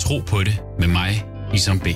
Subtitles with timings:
[0.00, 1.86] Tro på det med mig, Isam B.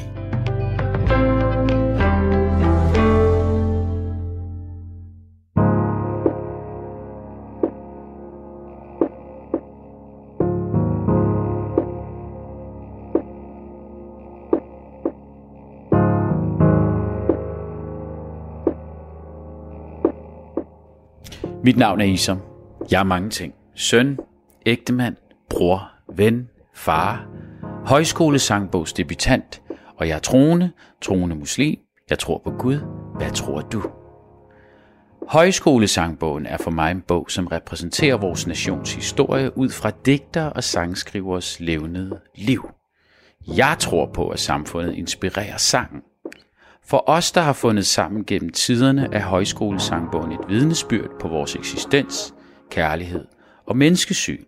[21.64, 22.38] Mit navn er Isam.
[22.90, 23.54] Jeg er mange ting.
[23.74, 24.18] Søn,
[24.66, 25.16] ægtemand,
[25.50, 27.26] bror, ven, far,
[27.86, 29.62] højskolesangbogsdebutant,
[29.96, 30.70] og jeg er troende,
[31.02, 31.78] troende muslim.
[32.10, 32.78] Jeg tror på Gud.
[33.16, 33.82] Hvad tror du?
[35.28, 40.64] Højskolesangbogen er for mig en bog, som repræsenterer vores nations historie ud fra digter og
[40.64, 42.70] sangskrivers levnede liv.
[43.46, 46.02] Jeg tror på, at samfundet inspirerer sangen.
[46.86, 52.34] For os, der har fundet sammen gennem tiderne, er højskolesangbogen et vidnesbyrd på vores eksistens,
[52.70, 53.26] kærlighed
[53.66, 54.44] og menneskesyn.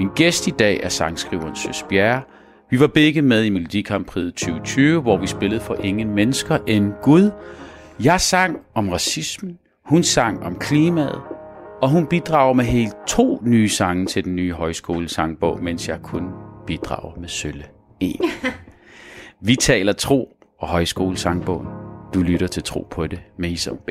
[0.00, 2.22] Min gæst i dag er sangskriveren Søs Bjerre.
[2.70, 7.30] Vi var begge med i Melodikampriet 2020, hvor vi spillede for ingen mennesker end Gud.
[8.04, 11.20] Jeg sang om racismen, hun sang om klimaet,
[11.82, 16.24] og hun bidrager med helt to nye sange til den nye højskolesangbog, mens jeg kun
[16.66, 17.64] bidrager med sølle
[18.00, 18.20] en.
[19.46, 21.68] Vi taler tro og højskolesangbogen.
[22.14, 23.90] Du lytter til Tro på det med Isam B.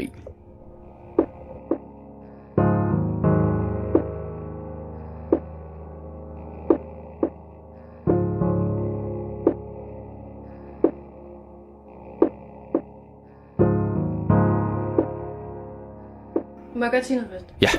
[16.80, 17.46] Må jeg godt sige noget først?
[17.62, 17.70] Ja,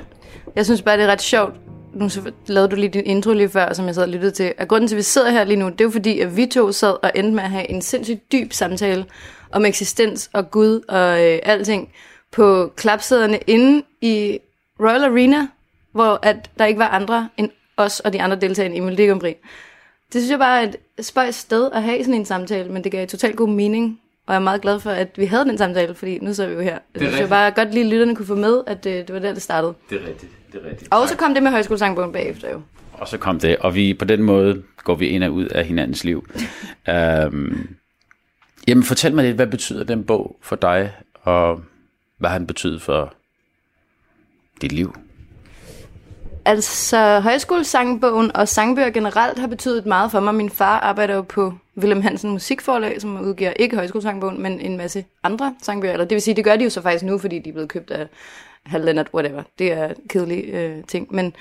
[0.57, 1.55] Jeg synes bare, det er ret sjovt.
[1.95, 4.53] Nu så lavede du lige din intro lige før, som jeg sad og lyttede til.
[4.59, 6.47] Og grunden til, at vi sidder her lige nu, det er jo fordi, at vi
[6.47, 9.07] to sad og endte med at have en sindssygt dyb samtale
[9.53, 11.93] om eksistens og Gud og øh, alting
[12.33, 14.39] på klapsæderne inde i
[14.81, 15.47] Royal Arena,
[15.93, 19.07] hvor at der ikke var andre end os og de andre deltagere i Melodi.
[19.07, 22.93] Det synes jeg bare er et spøjs sted at have sådan en samtale, men det
[22.93, 24.01] gav totalt god mening.
[24.27, 26.55] Og jeg er meget glad for, at vi havde den samtale, fordi nu så vi
[26.55, 26.79] jo her.
[26.95, 29.19] Det synes jeg bare godt lige, at lytterne kunne få med, at øh, det var
[29.19, 29.75] der, det startede.
[29.91, 30.33] det er rigtigt.
[30.53, 30.95] Det er rigtigt.
[30.95, 32.63] Og så kom det med højskolesangbogen bagefter jo.
[32.93, 35.65] Og så kom det, og vi på den måde går vi ind og ud af
[35.65, 36.27] hinandens liv.
[36.89, 37.77] øhm,
[38.69, 41.63] jamen fortæl mig lidt, hvad betyder den bog for dig, og
[42.19, 43.15] hvad har den betydet for
[44.63, 44.95] dit liv?
[46.51, 50.35] Altså, højskolesangbogen og sangbøger generelt har betydet meget for mig.
[50.35, 55.05] Min far arbejder jo på Willem Hansen Musikforlag, som udgiver ikke højskolesangbogen, men en masse
[55.23, 55.93] andre sangbøger.
[55.93, 57.69] Eller det vil sige, det gør de jo så faktisk nu, fordi de er blevet
[57.69, 58.07] købt af
[58.67, 59.43] Hal Leonard, whatever.
[59.59, 61.15] Det er kedelige øh, ting.
[61.15, 61.35] Men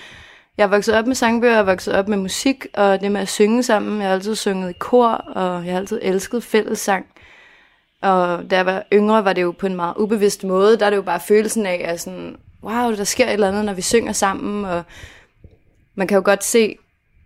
[0.58, 3.22] jeg er vokset op med sangbøger, jeg er vokset op med musik, og det med
[3.22, 4.02] at synge sammen.
[4.02, 7.06] Jeg har altid sunget i kor, og jeg har altid elsket fællessang.
[8.02, 10.78] Og da jeg var yngre, var det jo på en meget ubevidst måde.
[10.78, 13.66] Der er det jo bare følelsen af, at sådan, wow, der sker et eller andet,
[13.66, 14.66] når vi synger sammen.
[14.66, 14.84] Og
[15.96, 16.76] man kan jo godt se,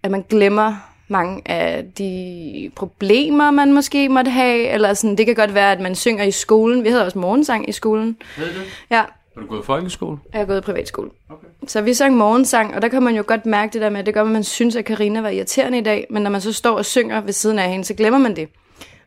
[0.04, 0.76] at man glemmer
[1.08, 4.68] mange af de problemer, man måske måtte have.
[4.68, 6.84] Eller sådan, det kan godt være, at man synger i skolen.
[6.84, 8.18] Vi havde også morgensang i skolen.
[8.38, 8.60] Ved du?
[8.90, 9.04] Ja,
[9.36, 10.18] Har du gået i folkeskole?
[10.34, 11.10] jeg har gået i privatskole.
[11.30, 11.48] Okay.
[11.68, 14.06] Så vi sang morgensang, og der kan man jo godt mærke det der med, at
[14.06, 16.54] det gør, at man synes, at Karina var irriterende i dag, men når man så
[16.54, 18.50] står og synger ved siden af hende, så glemmer man det.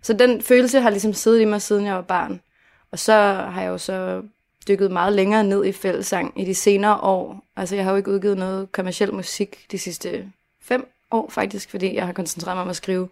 [0.03, 2.41] Så den følelse har ligesom siddet i mig, siden jeg var barn.
[2.93, 3.13] Og så
[3.51, 4.23] har jeg jo så
[4.69, 7.45] dykket meget længere ned i fællesang i de senere år.
[7.57, 10.33] Altså jeg har jo ikke udgivet noget kommersiel musik de sidste
[10.63, 13.09] fem år faktisk, fordi jeg har koncentreret mig om at skrive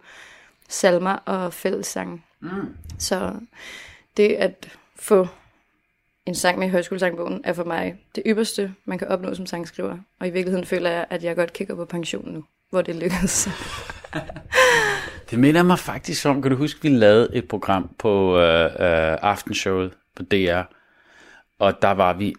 [0.69, 2.25] salmer og fællessang.
[2.39, 2.49] Mm.
[2.97, 3.33] Så
[4.17, 5.27] det at få
[6.25, 9.97] en sang med i højskolesangbogen er for mig det ypperste, man kan opnå som sangskriver.
[10.19, 13.49] Og i virkeligheden føler jeg, at jeg godt kigger på pension nu, hvor det lykkedes.
[15.29, 19.17] Det minder mig faktisk om, kan du huske, vi lavede et program på øh, øh,
[19.21, 20.61] aftenshowet på DR,
[21.59, 22.35] og der var vi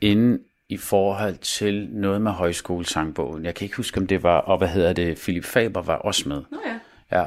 [0.00, 0.38] inde
[0.68, 3.44] i forhold til noget med højskolesangbogen.
[3.44, 6.28] Jeg kan ikke huske, om det var, og hvad hedder det, Philip Faber var også
[6.28, 6.42] med.
[6.50, 6.78] Nå ja.
[7.18, 7.26] Ja,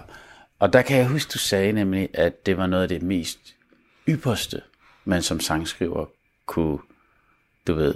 [0.60, 3.40] og der kan jeg huske, du sagde nemlig, at det var noget af det mest
[4.08, 4.62] ypperste,
[5.06, 6.06] man som sangskriver
[6.46, 6.80] kunne,
[7.68, 7.96] du ved,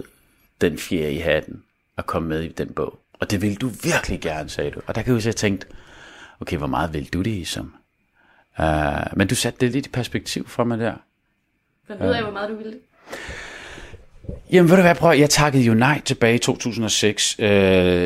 [0.62, 1.64] den fjerde i hatten,
[1.98, 3.00] at komme med i den bog.
[3.14, 4.82] Og det ville du virkelig gerne, sagde du.
[4.88, 5.68] Og der kan jeg huske, at jeg tænkte,
[6.40, 7.76] okay, hvor meget vil du det, som?
[8.60, 10.96] Uh, men du satte det lidt i perspektiv for mig der.
[11.88, 12.82] Fandt ud af, hvor meget du ville det.
[14.52, 17.48] Jamen, ved du hvad, prøv, jeg takkede jo nej tilbage i 2006, øh,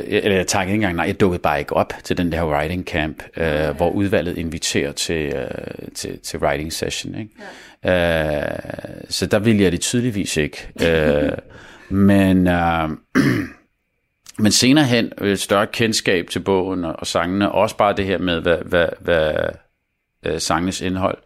[0.07, 2.85] eller jeg takkede ikke engang nej, jeg dukkede bare ikke op til den der writing
[2.85, 5.47] camp, øh, hvor udvalget inviterer til, øh,
[5.95, 7.31] til, til writing session, ikke?
[7.83, 8.43] Ja.
[8.43, 8.59] Øh,
[9.09, 10.67] så der ville jeg det tydeligvis ikke.
[10.81, 11.31] øh,
[12.07, 12.89] men, øh,
[14.43, 18.05] men senere hen, et større kendskab til bogen og, og sangene, og også bare det
[18.05, 19.33] her med, hvad, hvad, hvad
[20.25, 21.17] øh, sangenes indhold,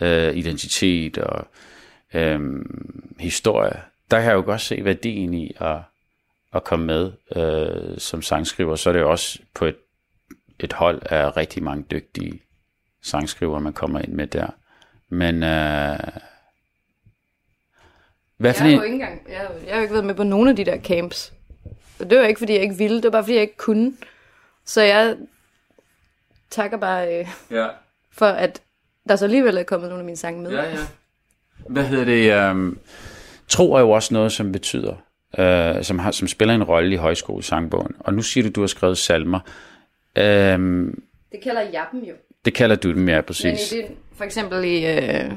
[0.00, 1.46] øh, identitet og
[2.14, 2.40] øh,
[3.18, 3.80] historie,
[4.10, 5.76] der kan jeg jo godt se værdien i at,
[6.54, 8.76] at komme med øh, som sangskriver.
[8.76, 9.76] Så er det jo også på et,
[10.60, 12.40] et hold af rigtig mange dygtige
[13.02, 14.46] sangskrivere, man kommer ind med der.
[15.08, 15.98] Men øh,
[18.36, 18.76] hvad for Jeg har en...
[18.76, 20.64] jo ikke engang, jeg, har, jeg har jo ikke været med på nogen af de
[20.64, 21.32] der camps.
[22.00, 23.92] Og det var ikke, fordi jeg ikke ville, det var bare, fordi jeg ikke kunne.
[24.64, 25.16] Så jeg
[26.50, 27.68] takker bare øh, Ja.
[28.12, 28.62] for, at
[29.08, 30.50] der så alligevel er kommet nogle af mine sange med.
[30.52, 30.76] Ja, ja.
[31.68, 32.50] Hvad hedder det?
[32.50, 32.78] Um,
[33.48, 34.94] tro er jo også noget, som betyder,
[35.38, 37.94] uh, som, har, som spiller en rolle i højskolesangbogen.
[38.00, 39.40] Og nu siger du, du har skrevet salmer.
[40.54, 41.02] Um,
[41.32, 42.14] Det kalder jeg dem jo.
[42.44, 43.72] det kalder du dem, ja, Men præcis.
[43.72, 45.32] i den, for eksempel i, øh,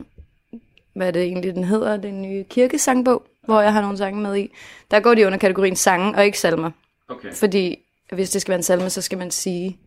[0.94, 4.38] hvad er det egentlig, den hedder, den nye kirkesangbog, hvor jeg har nogle sange med
[4.38, 4.52] i,
[4.92, 6.72] der går de under kategorien sange og ikke salmer.
[7.10, 7.32] Okay.
[7.34, 7.78] Fordi
[8.14, 9.78] hvis det skal være en salme, så skal man sige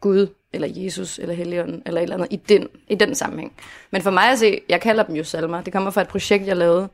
[0.00, 3.52] Gud, eller Jesus, eller Helligånden, eller et eller andet i den, i den sammenhæng.
[3.90, 5.60] Men for mig at se, jeg kalder dem jo salmer.
[5.60, 6.88] Det kommer fra et projekt, jeg lavede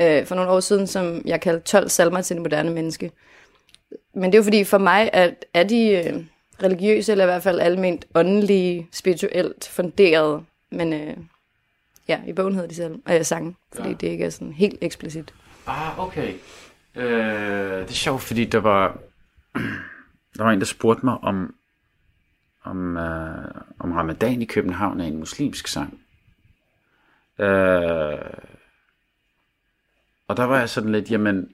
[0.00, 3.10] øh, for nogle år siden, som jeg kaldte 12 salmer til det moderne menneske.
[4.14, 6.24] Men det er jo fordi, for mig at er de øh,
[6.62, 10.44] religiøse, eller i hvert fald almindeligt åndelige, spirituelt funderet.
[10.70, 11.16] Men øh,
[12.08, 13.94] ja, i bogen hedder de selv, øh, sange, fordi Ja.
[13.94, 15.34] det ikke er sådan helt eksplicit.
[15.66, 16.32] Ah, okay.
[16.96, 18.98] Uh, det er sjovt, fordi der var,
[20.36, 21.54] der var en, der spurgte mig om,
[22.62, 26.00] om, øh, om ramadan i København er en muslimsk sang.
[27.38, 28.18] Øh,
[30.28, 31.50] og der var jeg sådan lidt, jamen,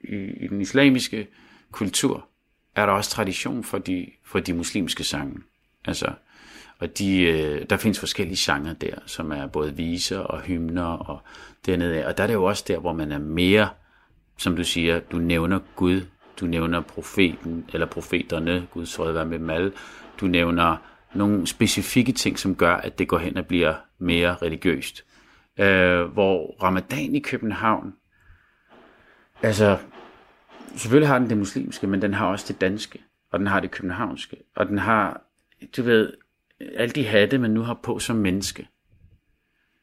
[0.00, 1.28] i, i den islamiske
[1.70, 2.28] kultur
[2.74, 5.40] er der også tradition for de, for de muslimske sange.
[5.84, 6.12] Altså,
[6.78, 11.22] og de, øh, der findes forskellige genrer der, som er både viser og hymner og
[11.66, 12.06] dernede af.
[12.06, 13.68] Og der er det jo også der, hvor man er mere,
[14.38, 16.00] som du siger, du nævner Gud,
[16.40, 19.72] du nævner profeten, eller profeterne, Guds fred være med dem alle.
[20.20, 20.76] Du nævner
[21.14, 25.04] nogle specifikke ting, som gør, at det går hen og bliver mere religiøst.
[25.58, 27.94] Øh, hvor ramadan i København,
[29.42, 29.78] altså,
[30.76, 32.98] selvfølgelig har den det muslimske, men den har også det danske,
[33.30, 35.22] og den har det københavnske, og den har,
[35.76, 36.12] du ved,
[36.76, 38.68] alle de hatte, man nu har på som menneske,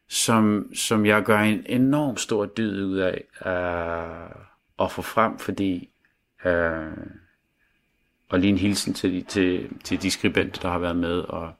[0.09, 5.90] som, som jeg gør en enorm stor dyd ud af uh, at få frem, fordi
[6.45, 7.07] uh,
[8.29, 11.53] og lige en hilsen til, de- til, til de skribenter, der har været med, og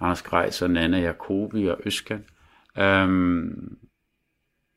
[0.00, 2.24] Anders Grejs og Nana Jacobi og Øskan.
[2.80, 3.78] Um,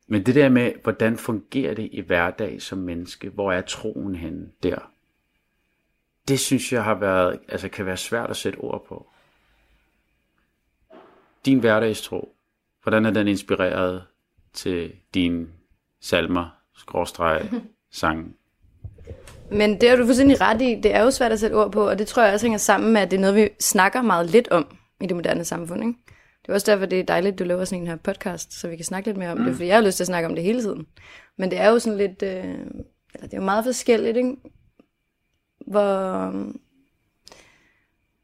[0.07, 3.30] men det der med, hvordan fungerer det i hverdag som menneske?
[3.30, 4.92] Hvor er troen henne der?
[6.27, 9.10] Det synes jeg har været, altså kan være svært at sætte ord på.
[11.45, 12.36] Din hverdagstro,
[12.83, 14.04] hvordan er den inspireret
[14.54, 15.48] til dine
[16.00, 17.50] salmer, skråstreg,
[17.92, 18.36] sang?
[19.51, 20.79] Men det har du fuldstændig ret i.
[20.83, 22.94] Det er jo svært at sætte ord på, og det tror jeg også hænger sammen
[22.94, 25.81] med, at det er noget, vi snakker meget lidt om i det moderne samfund.
[25.81, 25.94] Ikke?
[26.41, 28.67] Det er også derfor, det er dejligt, at du laver sådan en her podcast, så
[28.67, 29.45] vi kan snakke lidt mere om mm.
[29.45, 30.85] det, fordi jeg har lyst til at snakke om det hele tiden.
[31.38, 32.44] Men det er jo sådan lidt, øh,
[33.13, 34.35] eller det er jo meget forskelligt, ikke?
[35.67, 36.59] Hvor øhm,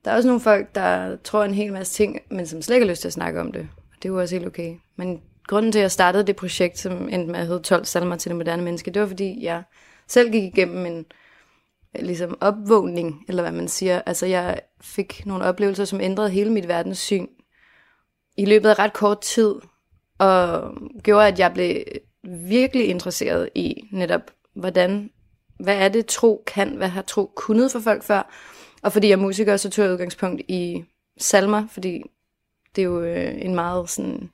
[0.05, 2.85] der er også nogle folk, der tror en hel masse ting, men som slet ikke
[2.85, 3.67] har lyst til at snakke om det.
[3.77, 4.75] Og det er jo også helt okay.
[4.95, 8.15] Men grunden til, at jeg startede det projekt, som endte med at hedde 12 salmer
[8.15, 9.63] til det moderne menneske, det var fordi, jeg
[10.09, 11.05] selv gik igennem en
[11.95, 14.01] ligesom opvågning, eller hvad man siger.
[14.05, 17.27] Altså jeg fik nogle oplevelser, som ændrede hele mit verdenssyn
[18.37, 19.55] i løbet af ret kort tid,
[20.17, 20.73] og
[21.03, 21.83] gjorde, at jeg blev
[22.23, 24.21] virkelig interesseret i netop,
[24.55, 25.09] hvordan,
[25.59, 28.33] hvad er det tro kan, hvad har tro kunnet for folk før,
[28.81, 30.83] og fordi jeg er musiker, så tog jeg udgangspunkt i
[31.17, 32.01] salmer, fordi
[32.75, 34.29] det er jo øh, en meget sådan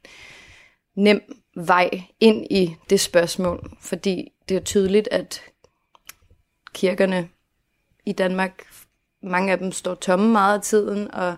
[0.96, 1.22] nem
[1.56, 5.42] vej ind i det spørgsmål, fordi det er tydeligt, at
[6.76, 7.30] kirkerne
[8.06, 8.64] i Danmark,
[9.24, 11.36] mange af dem står tomme meget af tiden, og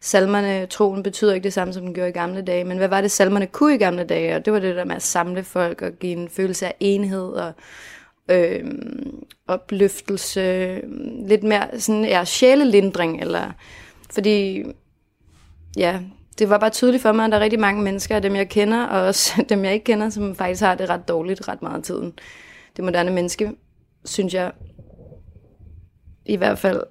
[0.00, 2.64] salmerne, troen betyder ikke det samme, som den gjorde i gamle dage.
[2.64, 4.36] Men hvad var det, salmerne kunne i gamle dage?
[4.36, 7.28] Og det var det der med at samle folk og give en følelse af enhed
[7.28, 7.52] og
[8.28, 8.64] øh,
[9.48, 10.80] opløftelse,
[11.28, 13.52] lidt mere sådan, ja, sjælelindring, eller
[14.14, 14.64] fordi,
[15.76, 16.00] ja,
[16.38, 18.86] det var bare tydeligt for mig, at der er rigtig mange mennesker dem, jeg kender,
[18.86, 21.82] og også dem, jeg ikke kender, som faktisk har det ret dårligt ret meget af
[21.82, 22.12] tiden.
[22.76, 23.52] Det moderne menneske,
[24.04, 24.52] synes jeg,
[26.26, 26.82] i hvert fald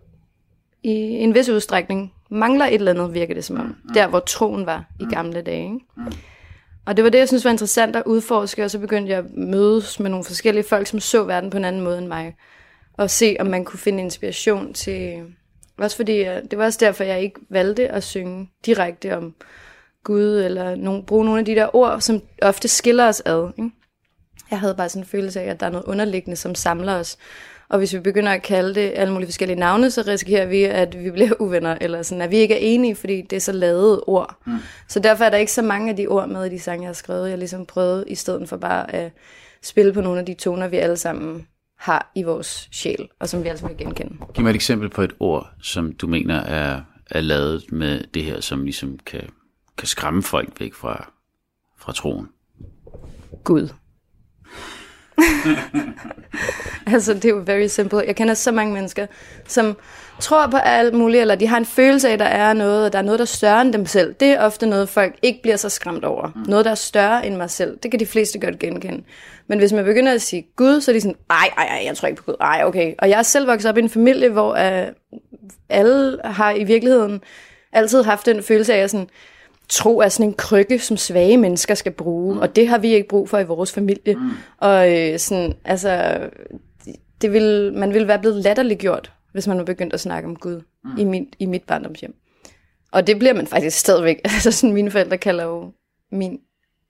[0.84, 3.76] i en vis udstrækning, mangler et eller andet, virker det som om.
[3.94, 5.64] Der, hvor troen var i gamle dage.
[5.64, 5.80] Ikke?
[6.86, 9.34] Og det var det, jeg synes var interessant at udforske, og så begyndte jeg at
[9.34, 12.36] mødes med nogle forskellige folk, som så verden på en anden måde end mig.
[12.94, 15.24] Og se, om man kunne finde inspiration til...
[15.78, 19.36] Også fordi, øh, det var også derfor, jeg ikke valgte at synge direkte om
[20.04, 23.50] Gud, eller nogen, bruge nogle af de der ord, som ofte skiller os ad.
[23.58, 23.72] Ikke?
[24.52, 27.18] Jeg havde bare sådan en følelse af, at der er noget underliggende, som samler os.
[27.76, 31.04] Og hvis vi begynder at kalde det alle mulige forskellige navne, så risikerer vi, at
[31.04, 34.02] vi bliver uvenner, eller sådan, at vi ikke er enige, fordi det er så lavet
[34.08, 34.38] ord.
[34.46, 34.58] Mm.
[34.88, 36.88] Så derfor er der ikke så mange af de ord med i de sange, jeg
[36.88, 37.24] har skrevet.
[37.24, 39.12] Jeg har ligesom prøvet, i stedet for bare at
[39.64, 43.44] spille på nogle af de toner, vi alle sammen har i vores sjæl, og som
[43.44, 44.16] vi altså kan genkende.
[44.34, 48.24] Giv mig et eksempel på et ord, som du mener er, er lavet med det
[48.24, 49.30] her, som ligesom kan,
[49.78, 51.12] kan skræmme folk væk fra,
[51.78, 52.28] fra troen.
[53.44, 53.70] Gud.
[56.94, 58.04] altså, det er jo very simple.
[58.08, 59.06] Jeg kender så mange mennesker,
[59.48, 59.78] som
[60.20, 62.94] tror på alt muligt, eller de har en følelse af, at der er noget, og
[62.94, 64.14] der er noget, der er større end dem selv.
[64.20, 66.32] Det er ofte noget, folk ikke bliver så skræmt over.
[66.36, 66.42] Mm.
[66.48, 67.78] Noget, der er større end mig selv.
[67.84, 69.04] Det kan de fleste godt genkende.
[69.48, 71.98] Men hvis man begynder at sige Gud, så er de sådan, ej, ej, ej, jeg
[71.98, 72.36] tror ikke på Gud.
[72.42, 72.94] Ej, okay.
[73.00, 74.88] Og jeg er selv vokset op i en familie, hvor uh,
[75.70, 77.22] alle har i virkeligheden
[77.74, 79.10] altid haft den følelse af, at sådan,
[79.70, 82.40] tro er sådan en krykke, som svage mennesker skal bruge, mm.
[82.40, 84.16] og det har vi ikke brug for i vores familie.
[84.16, 84.30] Mm.
[84.58, 86.20] Og øh, sådan, altså,
[87.22, 90.62] det vil, man ville være blevet latterliggjort, hvis man var begyndt at snakke om Gud
[90.84, 90.98] mm.
[90.98, 92.16] i, mit, i mit barndomshjem.
[92.92, 94.22] Og det bliver man faktisk stadigvæk.
[94.34, 95.72] Altså sådan, mine forældre kalder jo
[96.12, 96.40] min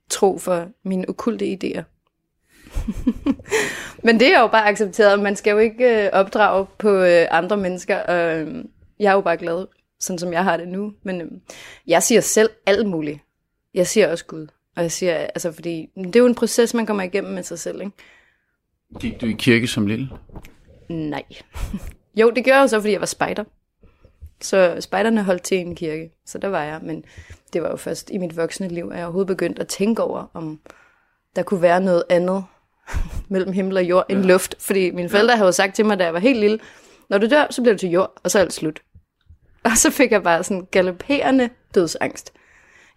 [0.09, 1.83] tro for mine okulte idéer.
[4.05, 5.19] Men det er jo bare accepteret.
[5.19, 8.65] Man skal jo ikke øh, opdrage på øh, andre mennesker, og øh,
[8.99, 9.65] jeg er jo bare glad
[9.99, 10.93] sådan som jeg har det nu.
[11.03, 11.41] Men øhm,
[11.87, 13.19] jeg siger selv alt muligt.
[13.73, 14.47] Jeg siger også Gud.
[14.75, 17.59] Og jeg siger, altså fordi, det er jo en proces, man kommer igennem med sig
[17.59, 17.93] selv, ikke?
[18.99, 20.09] Gik du i kirke som lille?
[20.89, 21.23] Nej.
[22.19, 23.43] jo, det gjorde jeg så, fordi jeg var spejder.
[24.41, 26.79] Så spejderne holdt til en kirke, så der var jeg.
[26.83, 27.05] Men
[27.53, 30.31] det var jo først i mit voksne liv, at jeg overhovedet begyndte at tænke over,
[30.33, 30.59] om
[31.35, 32.43] der kunne være noget andet
[33.29, 34.27] mellem himmel og jord end ja.
[34.27, 34.55] luft.
[34.59, 35.37] Fordi mine forældre ja.
[35.37, 36.59] havde sagt til mig, da jeg var helt lille,
[37.09, 38.81] når du dør, så bliver du til jord, og så er alt slut.
[39.71, 42.33] Og så fik jeg bare sådan galopperende dødsangst.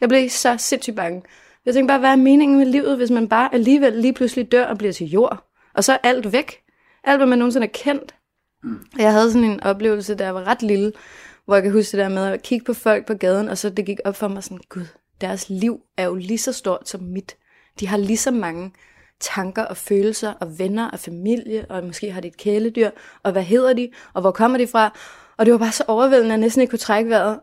[0.00, 1.22] Jeg blev så sindssygt bange.
[1.66, 4.64] Jeg tænkte bare, hvad er meningen med livet, hvis man bare alligevel lige pludselig dør
[4.64, 5.44] og bliver til jord?
[5.74, 6.62] Og så er alt væk.
[7.04, 8.14] Alt, hvad man nogensinde har kendt.
[8.62, 8.80] Mm.
[8.98, 10.92] Jeg havde sådan en oplevelse, da jeg var ret lille,
[11.44, 13.70] hvor jeg kan huske det der med at kigge på folk på gaden, og så
[13.70, 14.86] det gik op for mig sådan, gud,
[15.20, 17.36] deres liv er jo lige så stort som mit.
[17.80, 18.72] De har lige så mange
[19.20, 22.90] tanker og følelser og venner og familie, og måske har de et kæledyr,
[23.22, 24.98] og hvad hedder de, og hvor kommer de fra?
[25.38, 27.40] Og det var bare så overvældende, at jeg næsten ikke kunne trække vejret.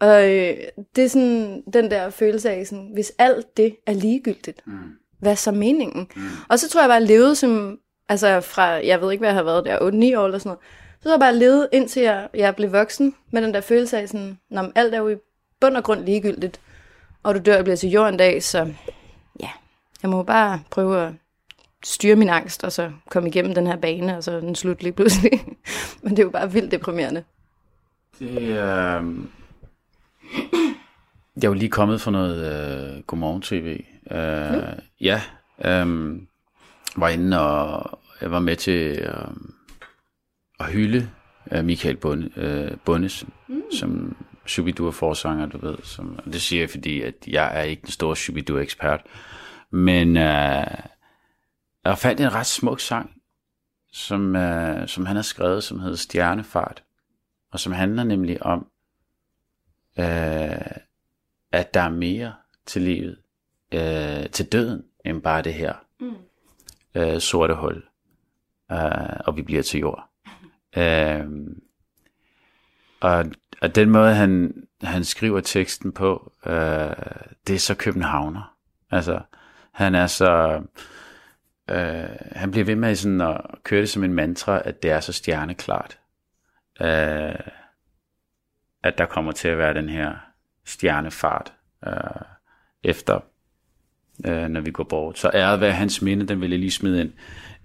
[0.00, 0.56] Og øh,
[0.96, 4.78] det er sådan den der følelse af, sådan, hvis alt det er ligegyldigt, mm.
[5.18, 6.08] hvad er så meningen?
[6.16, 6.22] Mm.
[6.48, 7.78] Og så tror jeg bare, at jeg levede som,
[8.08, 9.82] altså fra, jeg ved ikke, hvad jeg har været der, 8-9
[10.18, 10.58] år eller sådan noget,
[11.00, 13.98] så tror jeg bare, jeg levede indtil jeg, jeg blev voksen, med den der følelse
[13.98, 15.16] af, sådan, når alt er jo i
[15.60, 16.60] bund og grund ligegyldigt,
[17.22, 18.72] og du dør og bliver til jord en dag, så
[19.40, 19.50] ja,
[20.02, 21.12] jeg må bare prøve at
[21.86, 24.92] styre min angst, og så komme igennem den her bane, og så den slut lige
[24.92, 25.30] pludselig.
[26.02, 27.24] Men det er jo bare vildt deprimerende.
[28.18, 29.02] Det er...
[29.02, 29.14] Øh...
[31.36, 32.36] Jeg er jo lige kommet fra noget
[32.96, 33.80] øh, Godmorgen TV.
[34.10, 34.82] Øh, mm.
[35.00, 35.22] Ja,
[35.64, 36.16] øh,
[36.96, 39.30] var inde og jeg var med til øh,
[40.60, 41.08] at hylde
[41.52, 43.62] øh, Michael Bunde, øh, Bundesen, mm.
[43.72, 44.16] som
[44.46, 45.76] Shubidur forsanger, du ved.
[45.82, 49.00] Som, og det siger jeg, fordi at jeg er ikke den store Shubidur ekspert
[49.70, 50.64] men øh,
[51.88, 53.22] jeg fandt en ret smuk sang,
[53.92, 56.84] som, øh, som han har skrevet, som hedder Stjernefart,
[57.52, 58.66] og som handler nemlig om,
[59.98, 60.76] øh,
[61.52, 62.34] at der er mere
[62.66, 63.18] til livet,
[63.72, 66.14] øh, til døden, end bare det her mm.
[66.94, 67.84] øh, sorte hul,
[68.72, 70.10] øh, og vi bliver til jord.
[70.78, 71.26] øh,
[73.00, 73.24] og,
[73.62, 76.52] og den måde, han, han skriver teksten på, øh,
[77.46, 78.56] det er så københavner.
[78.90, 79.20] Altså,
[79.72, 80.62] han er så Øh,
[81.70, 85.00] Øh, han bliver ved med sådan at køre det som en mantra, at det er
[85.00, 85.98] så stjerneklart,
[86.80, 87.40] øh,
[88.82, 90.16] at der kommer til at være den her
[90.64, 91.52] stjernefart
[91.86, 91.92] øh,
[92.82, 93.20] efter,
[94.26, 95.18] øh, når vi går bort.
[95.18, 97.12] Så æret være hans minde, den vil jeg lige smide ind.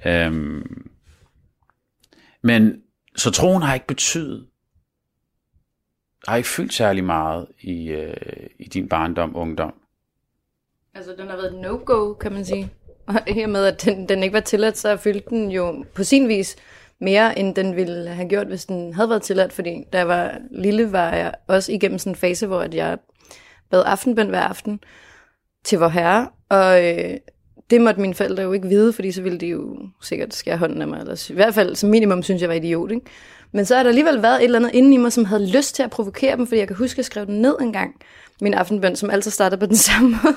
[0.06, 0.66] Øh,
[2.42, 2.84] men
[3.16, 4.48] så troen har ikke betydet,
[6.28, 9.74] har ikke fyldt særlig meget i, øh, i din barndom, ungdom.
[10.94, 12.72] Altså den har været no-go, kan man sige.
[13.16, 16.28] Og her med, at den, den ikke var tilladt, så fyldte den jo på sin
[16.28, 16.56] vis
[17.02, 19.54] mere, end den ville have gjort, hvis den havde været tilladt.
[19.54, 22.98] Fordi da jeg var lille, var jeg også igennem sådan en fase, hvor at jeg
[23.72, 24.80] bad aftenbøn hver aften
[25.64, 26.30] til vor herre.
[26.50, 27.18] Og øh,
[27.70, 30.82] det måtte mine forældre jo ikke vide, fordi så ville de jo sikkert skære hånden
[30.82, 31.00] af mig.
[31.00, 32.92] Eller, I hvert fald som minimum synes jeg var idiot.
[32.92, 33.06] Ikke?
[33.52, 35.76] Men så har der alligevel været et eller andet inde i mig, som havde lyst
[35.76, 37.96] til at provokere dem, fordi jeg kan huske, at jeg skrev den ned en gang.
[38.42, 40.36] Min aftenbøn, som altid startede på den samme måde.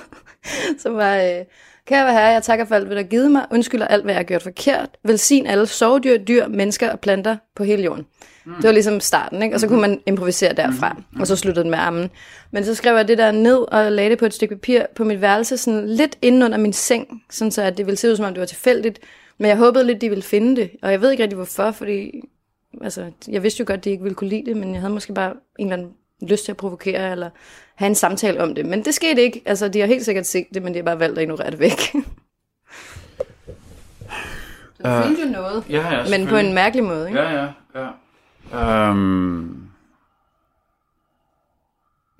[0.78, 1.16] som var...
[1.16, 1.44] Øh,
[1.86, 3.46] Kære herre, jeg takker for alt, hvad du har givet mig.
[3.50, 4.88] Undskylder alt, hvad jeg har gjort forkert.
[5.02, 8.06] Velsign alle sovdyr, dyr, mennesker og planter på hele jorden.
[8.44, 8.54] Mm.
[8.54, 9.56] Det var ligesom starten, ikke?
[9.56, 10.92] Og så kunne man improvisere derfra.
[11.12, 11.20] Mm.
[11.20, 12.10] Og så sluttede det med armen.
[12.50, 15.04] Men så skrev jeg det der ned og lagde det på et stykke papir på
[15.04, 18.16] mit værelse, sådan lidt inde under min seng, sådan så at det ville se ud,
[18.16, 19.00] som om det var tilfældigt.
[19.38, 20.70] Men jeg håbede lidt, de ville finde det.
[20.82, 22.20] Og jeg ved ikke rigtig, hvorfor, fordi
[22.82, 25.14] altså, jeg vidste jo godt, de ikke ville kunne lide det, men jeg havde måske
[25.14, 27.30] bare en eller anden lyst til at provokere, eller
[27.74, 28.66] have en samtale om det.
[28.66, 29.42] Men det skete ikke.
[29.44, 31.58] Altså, de har helt sikkert set det, men de har bare valgt at ignorere det
[31.58, 31.92] væk.
[34.82, 37.20] Der uh, jo noget, ja, ja, men på en mærkelig måde, ikke?
[37.20, 37.90] Ja, ja,
[38.52, 38.90] ja.
[38.90, 39.70] Um,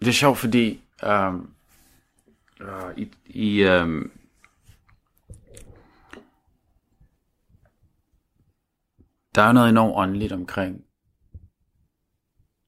[0.01, 1.51] det er sjovt, fordi um,
[2.61, 4.11] uh, i, i um,
[9.35, 10.85] der er noget enormt åndeligt omkring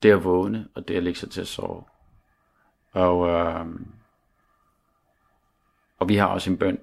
[0.02, 1.84] det at vågne, og det at lægge sig til at sove.
[2.96, 3.66] Og, øh,
[5.98, 6.78] og vi har også en bøn.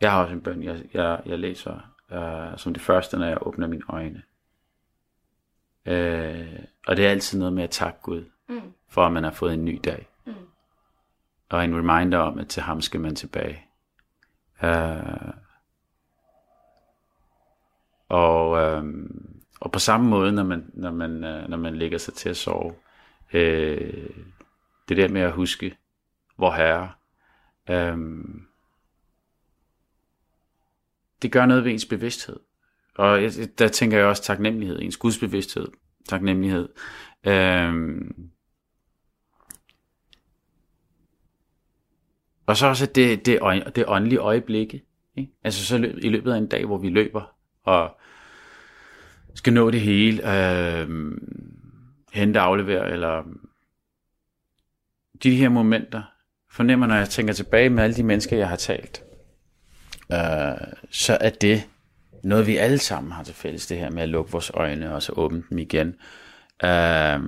[0.00, 3.46] Jeg har også en bøn, jeg, jeg, jeg læser øh, som det første, når jeg
[3.46, 4.22] åbner mine øjne.
[5.86, 8.72] Øh, og det er altid noget med at takke Gud, mm.
[8.88, 10.08] for at man har fået en ny dag.
[10.24, 10.34] Mm.
[11.48, 13.64] Og en reminder om, at til ham skal man tilbage.
[14.62, 15.32] Øh,
[18.08, 18.84] og, øh,
[19.60, 22.36] og på samme måde, når man, når man, øh, når man lægger sig til at
[22.36, 22.74] sove,
[23.32, 24.10] øh,
[24.88, 25.76] det der med at huske,
[26.36, 26.90] hvor herre,
[27.70, 28.46] Øhm,
[31.22, 32.36] det gør noget ved ens bevidsthed.
[32.94, 33.20] Og
[33.58, 35.68] der tænker jeg også taknemmelighed, ens gudsbevidsthed,
[36.08, 36.68] taknemmelighed.
[37.26, 38.30] Øhm,
[42.46, 43.38] og så også det, det,
[43.76, 44.84] det åndelige øjeblikke.
[45.16, 45.32] Ikke?
[45.44, 47.98] Altså så i løbet af en dag, hvor vi løber, og
[49.34, 51.12] skal nå det hele, øh,
[52.12, 53.24] hente, aflevere, eller
[55.22, 56.02] de her momenter,
[56.50, 59.02] fornemmer, når jeg tænker tilbage med alle de mennesker, jeg har talt,
[60.12, 61.68] øh, så er det
[62.24, 65.02] noget, vi alle sammen har til fælles, det her med at lukke vores øjne, og
[65.02, 65.88] så åbne dem igen.
[66.64, 67.20] Øh,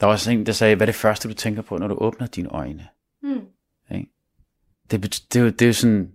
[0.00, 1.94] der var også en, der sagde, hvad er det første, du tænker på, når du
[1.94, 2.88] åbner dine øjne?
[3.22, 3.40] Mm.
[4.90, 6.12] Det, det, det, jo, det er jo sådan,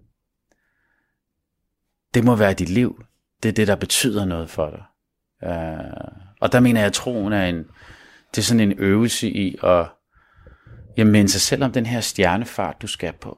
[2.14, 3.06] det må være dit liv.
[3.44, 4.84] Det er det, der betyder noget for dig.
[5.50, 7.66] Uh, og der mener jeg, at troen er en,
[8.36, 9.86] det er sådan en øvelse i at
[10.98, 13.38] jamen, minde sig selv om den her stjernefart, du skal på.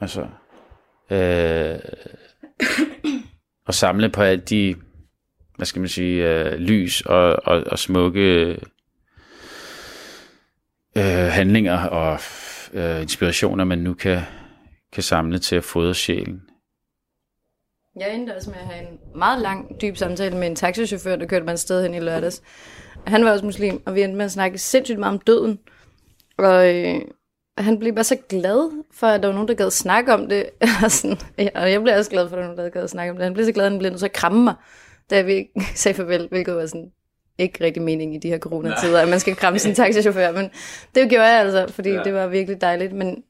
[0.00, 0.26] Altså,
[1.10, 1.78] øh,
[3.66, 4.74] og samle på alle de,
[5.56, 8.58] hvad skal man sige, øh, lys og, og, og smukke
[10.96, 12.18] øh, handlinger og
[12.72, 14.20] øh, inspirationer, man nu kan,
[14.92, 16.42] kan samle til at fodre sjælen.
[18.00, 21.26] Jeg endte også med at have en meget lang, dyb samtale med en taxichauffør, der
[21.26, 22.42] kørte mig et sted hen i lørdags.
[23.06, 25.58] Han var også muslim, og vi endte med at snakke sindssygt meget om døden.
[26.38, 27.00] Og øh,
[27.58, 30.50] han blev bare så glad for, at der var nogen, der gad snakke om det.
[30.84, 32.88] og, sådan, ja, og jeg blev også glad for, at der var nogen, der gad
[32.88, 33.24] snakke om det.
[33.24, 34.54] Han blev så glad, at han blev nødt til at kramme mig,
[35.10, 36.90] da vi sagde farvel, hvilket var sådan
[37.38, 40.32] ikke rigtig mening i de her coronatider, at man skal kramme sin taxichauffør.
[40.32, 40.50] Men
[40.94, 42.02] det gjorde jeg altså, fordi ja.
[42.02, 42.92] det var virkelig dejligt.
[42.92, 43.22] Men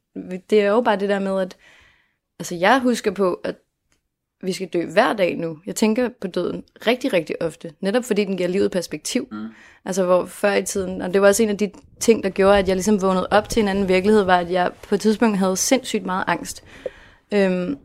[0.50, 1.56] det er jo bare det der med, at
[2.38, 3.56] altså jeg husker på, at
[4.44, 5.58] vi skal dø hver dag nu.
[5.66, 7.72] Jeg tænker på døden rigtig, rigtig ofte.
[7.80, 9.28] Netop fordi den giver livet perspektiv.
[9.32, 9.46] Mm.
[9.84, 12.58] Altså hvor før i tiden, og det var også en af de ting, der gjorde,
[12.58, 15.38] at jeg ligesom vågnede op til en anden virkelighed, var, at jeg på et tidspunkt
[15.38, 16.64] havde sindssygt meget angst.
[17.34, 17.78] Øhm,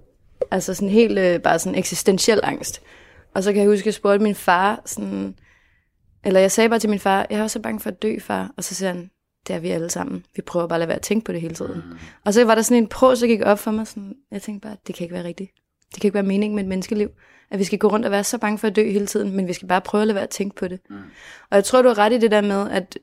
[0.52, 2.82] altså sådan helt øh, bare sådan eksistentiel angst.
[3.34, 5.36] Og så kan jeg huske, at jeg spurgte min far, sådan,
[6.24, 8.20] eller jeg sagde bare til min far, jeg er også så bange for at dø,
[8.20, 8.52] far.
[8.58, 9.10] Og så siger han,
[9.48, 10.26] det er vi alle sammen.
[10.36, 11.76] Vi prøver bare at lade være at tænke på det hele tiden.
[11.76, 11.98] Mm.
[12.26, 14.68] Og så var der sådan en prøv, så gik op for mig, sådan, jeg tænkte
[14.68, 15.52] bare, det kan ikke være rigtigt.
[15.94, 17.10] Det kan ikke være meningen med et menneskeliv,
[17.52, 19.48] at vi skal gå rundt og være så bange for at dø hele tiden, men
[19.48, 20.80] vi skal bare prøve at lade være at tænke på det.
[20.90, 20.96] Mm.
[21.50, 22.98] Og jeg tror, du har ret i det der med, at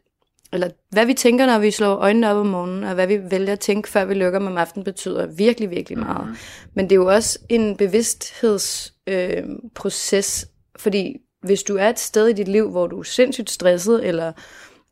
[0.53, 3.53] eller hvad vi tænker, når vi slår øjnene op om morgenen, og hvad vi vælger
[3.53, 6.29] at tænke, før vi lukker om aftenen, betyder virkelig, virkelig meget.
[6.29, 6.37] Mm.
[6.75, 12.33] Men det er jo også en bevidsthedsproces, øh, fordi hvis du er et sted i
[12.33, 14.33] dit liv, hvor du er sindssygt stresset, eller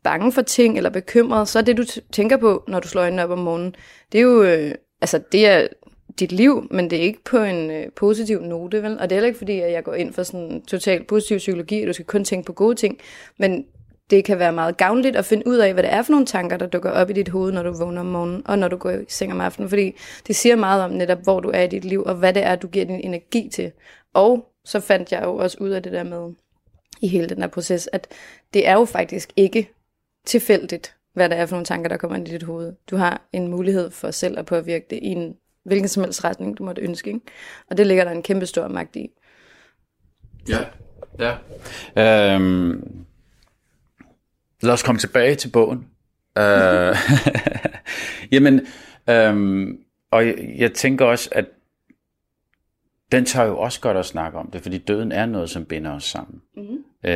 [0.03, 3.23] bange for ting, eller bekymret, så er det, du tænker på, når du slår øjnene
[3.23, 3.75] op om morgenen,
[4.11, 5.67] det er jo, øh, altså det er
[6.19, 8.99] dit liv, men det er ikke på en øh, positiv note, vel?
[8.99, 11.81] Og det er heller ikke fordi, at jeg går ind for sådan total positiv psykologi,
[11.81, 12.99] at du skal kun tænke på gode ting,
[13.37, 13.65] men
[14.09, 16.57] det kan være meget gavnligt at finde ud af, hvad det er for nogle tanker,
[16.57, 18.91] der dukker op i dit hoved, når du vågner om morgenen, og når du går
[18.91, 19.95] i seng om aftenen, fordi
[20.27, 22.55] det siger meget om netop, hvor du er i dit liv, og hvad det er,
[22.55, 23.71] du giver din energi til.
[24.13, 26.33] Og så fandt jeg jo også ud af det der med,
[27.01, 28.07] i hele den her proces, at
[28.53, 29.69] det er jo faktisk ikke
[30.25, 32.73] tilfældigt, hvad det er for nogle tanker, der kommer ind i dit hoved.
[32.89, 36.57] Du har en mulighed for selv at påvirke det i en hvilken som helst retning,
[36.57, 37.07] du måtte ønske.
[37.07, 37.21] Ikke?
[37.69, 39.09] Og det ligger der en kæmpe stor magt i.
[40.49, 40.59] Ja,
[41.19, 41.35] ja.
[42.35, 43.05] Øhm,
[44.61, 45.87] lad os komme tilbage til bogen.
[46.37, 46.95] øh,
[48.31, 48.67] jamen,
[49.09, 49.77] øhm,
[50.11, 51.45] og jeg, jeg tænker også, at
[53.11, 55.91] den tager jo også godt at snakke om det, fordi døden er noget, som binder
[55.91, 56.41] os sammen.
[56.57, 56.83] Mm-hmm.
[57.03, 57.11] Øh,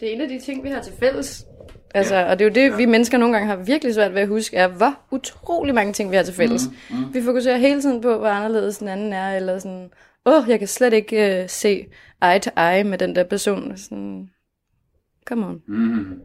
[0.00, 1.46] det er en af de ting, vi har til fælles.
[1.94, 2.30] Altså, ja.
[2.30, 2.76] Og det er jo det, ja.
[2.76, 6.10] vi mennesker nogle gange har virkelig svært ved at huske, er, hvor utrolig mange ting,
[6.10, 6.62] vi har til fælles.
[6.90, 7.14] Mm, mm.
[7.14, 9.90] Vi fokuserer hele tiden på, hvor anderledes den anden er, eller sådan,
[10.26, 11.86] åh, oh, jeg kan slet ikke uh, se
[12.22, 13.76] eye to eye med den der person.
[13.76, 14.30] Sådan,
[15.28, 15.62] come on.
[15.66, 16.20] Mm.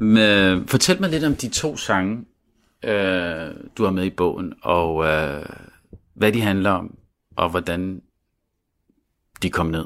[0.00, 2.24] Men, fortæl mig lidt om de to sange,
[2.84, 5.46] øh, du har med i bogen, og øh,
[6.14, 6.94] hvad de handler om,
[7.36, 8.02] og hvordan
[9.42, 9.84] de kom ned?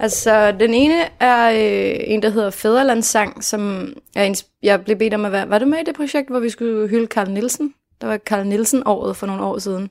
[0.00, 5.14] Altså, den ene er øh, en, der hedder Fæderlandssang, som er en, jeg blev bedt
[5.14, 5.50] om at være...
[5.50, 7.74] Var du med i det projekt, hvor vi skulle hylde Carl Nielsen?
[8.00, 9.90] Der var Carl Nielsen-året for nogle år siden.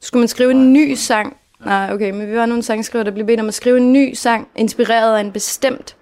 [0.00, 1.36] Så skulle man skrive en ny sang.
[1.64, 4.14] Nej, okay, men vi var nogle sangskriver, der blev bedt om at skrive en ny
[4.14, 5.96] sang, inspireret af en bestemt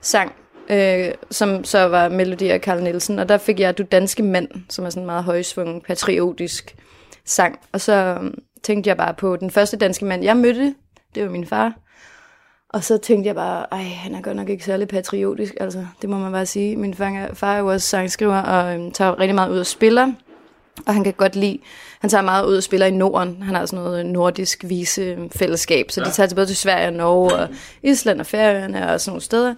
[0.00, 0.32] sang,
[0.70, 3.18] øh, som så var melodi af Carl Nielsen.
[3.18, 6.76] Og der fik jeg Du Danske Mand, som er sådan en meget højsvungen, patriotisk
[7.24, 7.58] sang.
[7.72, 10.74] Og så øhm, tænkte jeg bare på den første danske mand, jeg mødte.
[11.14, 11.87] Det var min far.
[12.70, 16.10] Og så tænkte jeg bare, ej, han er godt nok ikke særlig patriotisk, altså, det
[16.10, 16.76] må man bare sige.
[16.76, 20.12] Min far er, jo også sangskriver og øhm, tager rigtig meget ud og spiller,
[20.86, 21.58] og han kan godt lide,
[22.00, 23.42] han tager meget ud og spiller i Norden.
[23.42, 26.06] Han har sådan noget nordisk vise fællesskab, så ja.
[26.06, 27.48] de tager til både til Sverige og Norge og
[27.82, 29.54] Island og Færøerne og sådan nogle steder.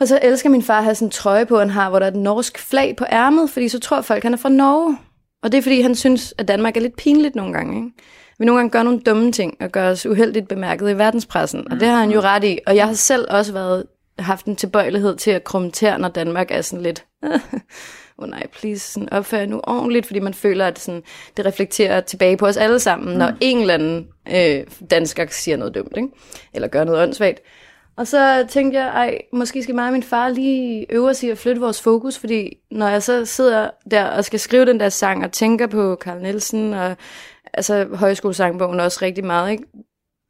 [0.00, 2.06] Og så elsker min far at have sådan en trøje på, han har, hvor der
[2.06, 4.98] er et norsk flag på ærmet, fordi så tror folk, han er fra Norge.
[5.42, 7.76] Og det er fordi, han synes, at Danmark er lidt pinligt nogle gange.
[7.76, 7.90] Ikke?
[8.38, 11.72] Vi nogle gange gør nogle dumme ting, og gør os uheldigt bemærket i verdenspressen.
[11.72, 12.58] Og det har han jo ret i.
[12.66, 13.84] Og jeg har selv også været,
[14.18, 17.04] haft en tilbøjelighed til at kommentere, når Danmark er sådan lidt...
[18.18, 21.02] oh nej, please, sådan opfør nu ordentligt, fordi man føler, at sådan,
[21.36, 23.18] det reflekterer tilbage på os alle sammen, mm.
[23.18, 26.08] når en eller anden øh, dansker siger noget dumt, ikke?
[26.54, 27.40] eller gør noget åndssvagt.
[27.96, 31.30] Og så tænkte jeg, ej, måske skal mig og min far lige øve os i
[31.30, 34.88] at flytte vores fokus, fordi når jeg så sidder der og skal skrive den der
[34.88, 36.96] sang og tænker på Carl Nielsen og
[37.54, 39.64] altså højskolesangbogen også rigtig meget, ikke?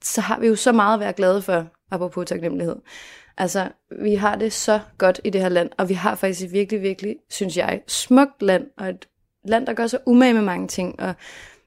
[0.04, 2.76] så har vi jo så meget at være glade for, apropos taknemmelighed.
[3.38, 3.68] Altså,
[4.02, 6.82] vi har det så godt i det her land, og vi har faktisk et virkelig,
[6.82, 9.08] virkelig, synes jeg, smukt land, og et
[9.44, 11.14] land, der gør så umage med mange ting, og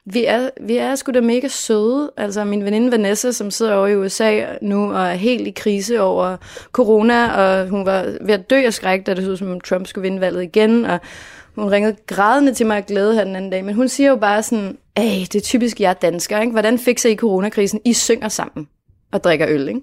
[0.06, 2.12] vi er, vi er sgu da mega søde.
[2.17, 6.02] Altså min veninde Vanessa, som sidder over i USA nu og er helt i krise
[6.02, 6.38] over
[6.72, 9.88] corona, og hun var ved at dø af skræk, da det så ud som, Trump
[9.88, 11.00] skulle vinde valget igen, og
[11.56, 14.15] hun ringede grædende til mig og glæde her den anden dag, men hun siger jo
[14.15, 16.52] bare sådan, ej, det er typisk jer danskere, ikke?
[16.52, 17.82] Hvordan fikser I coronakrisen?
[17.86, 18.68] I synger sammen
[19.12, 19.82] og drikker øl, ikke?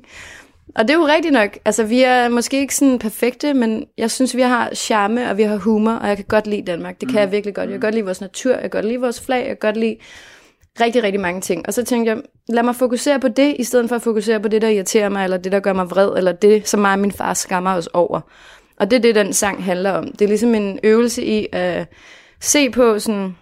[0.74, 1.58] Og det er jo rigtigt nok.
[1.64, 5.42] Altså, vi er måske ikke sådan perfekte, men jeg synes, vi har charme, og vi
[5.42, 7.00] har humor, og jeg kan godt lide Danmark.
[7.00, 7.20] Det kan mm.
[7.20, 7.64] jeg virkelig godt.
[7.64, 9.76] Jeg kan godt lide vores natur, jeg kan godt lide vores flag, jeg kan godt
[9.76, 9.96] lide
[10.80, 11.66] rigtig, rigtig mange ting.
[11.66, 14.48] Og så tænkte jeg, lad mig fokusere på det, i stedet for at fokusere på
[14.48, 16.98] det, der irriterer mig, eller det, der gør mig vred, eller det, som mig og
[16.98, 18.20] min far skammer os over.
[18.76, 20.12] Og det er det, den sang handler om.
[20.12, 21.86] Det er ligesom en øvelse i at
[22.40, 23.36] se på sådan,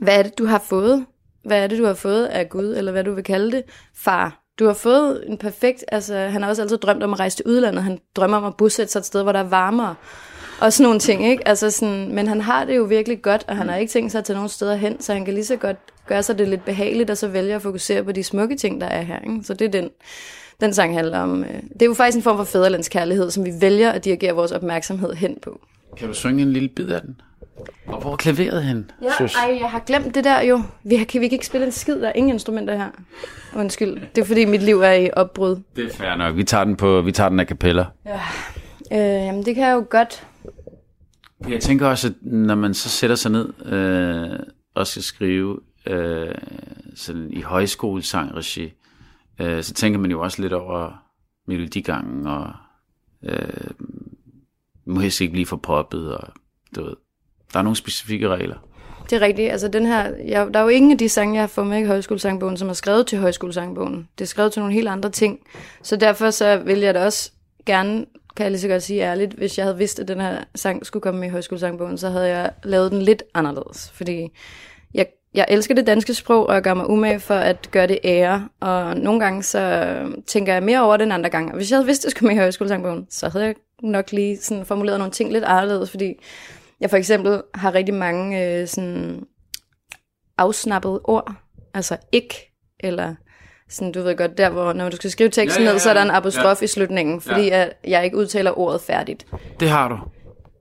[0.00, 1.06] hvad er det, du har fået?
[1.44, 3.62] Hvad er det, du har fået af Gud, eller hvad du vil kalde det?
[3.94, 4.40] Far.
[4.58, 7.46] Du har fået en perfekt, altså han har også altid drømt om at rejse til
[7.46, 7.82] udlandet.
[7.82, 9.94] Han drømmer om at bosætte sig et sted, hvor der er varmere.
[10.60, 11.48] Og sådan nogle ting, ikke?
[11.48, 14.18] Altså sådan, men han har det jo virkelig godt, og han har ikke tænkt sig
[14.18, 15.76] at tage nogen steder hen, så han kan lige så godt
[16.06, 18.86] gøre sig det lidt behageligt, og så vælge at fokusere på de smukke ting, der
[18.86, 19.20] er her.
[19.20, 19.40] Ikke?
[19.44, 19.90] Så det er den,
[20.60, 21.44] den sang handler om.
[21.44, 24.52] Øh, det er jo faktisk en form for fædrelandskærlighed, som vi vælger at dirigere vores
[24.52, 25.60] opmærksomhed hen på.
[25.96, 27.20] Kan du synge en lille bid af den?
[27.86, 28.90] Og hvor er klaveret hen?
[29.02, 29.34] Ja, synes?
[29.34, 30.62] ej, jeg har glemt det der jo.
[30.84, 32.90] Vi, kan, vi kan ikke spille en skid, der er ingen instrumenter her.
[33.56, 35.62] Undskyld, det er fordi mit liv er i opbrud.
[35.76, 37.86] Det er fair nok, vi tager den, på, vi tager den af kapella.
[38.06, 38.20] Ja,
[38.92, 40.26] øh, jamen det kan jeg jo godt.
[41.48, 44.38] Jeg tænker også, at når man så sætter sig ned øh,
[44.74, 46.34] og skal skrive øh,
[46.94, 48.72] sådan i højskolesang-regi,
[49.40, 51.02] øh, så tænker man jo også lidt over
[51.46, 52.52] melodigangen, og
[53.22, 53.70] øh,
[54.86, 56.28] må helst ikke blive for poppet, og
[56.76, 56.94] du ved,
[57.52, 58.56] der er nogle specifikke regler.
[59.10, 59.52] Det er rigtigt.
[59.52, 61.78] Altså den her, jeg, der er jo ingen af de sange, jeg har fået med
[61.78, 64.08] i højskolesangbogen, som er skrevet til højskolesangbogen.
[64.18, 65.38] Det er skrevet til nogle helt andre ting.
[65.82, 67.30] Så derfor så vil jeg da også
[67.66, 70.44] gerne, kan jeg lige så godt sige ærligt, hvis jeg havde vidst, at den her
[70.54, 73.92] sang skulle komme med i højskolesangbogen, så havde jeg lavet den lidt anderledes.
[73.94, 74.28] Fordi
[74.94, 77.98] jeg jeg elsker det danske sprog, og jeg gør mig umage for at gøre det
[78.04, 78.48] ære.
[78.60, 79.94] Og nogle gange så
[80.26, 81.52] tænker jeg mere over det end andre gange.
[81.52, 84.12] Og hvis jeg havde vidst, at det skulle med i højskolesangbogen, så havde jeg nok
[84.12, 86.14] lige sådan formuleret nogle ting lidt anderledes, fordi
[86.84, 89.22] jeg for eksempel har rigtig mange øh, sådan
[90.38, 91.32] afsnappede ord.
[91.74, 92.34] Altså ikke,
[92.80, 93.14] eller
[93.68, 95.80] sådan, du ved godt, der hvor, når du skal skrive teksten ja, ja, ja, ned,
[95.80, 96.64] så er der en apostrof ja.
[96.64, 97.62] i slutningen, fordi ja.
[97.62, 99.26] at jeg ikke udtaler ordet færdigt.
[99.60, 99.98] Det har du.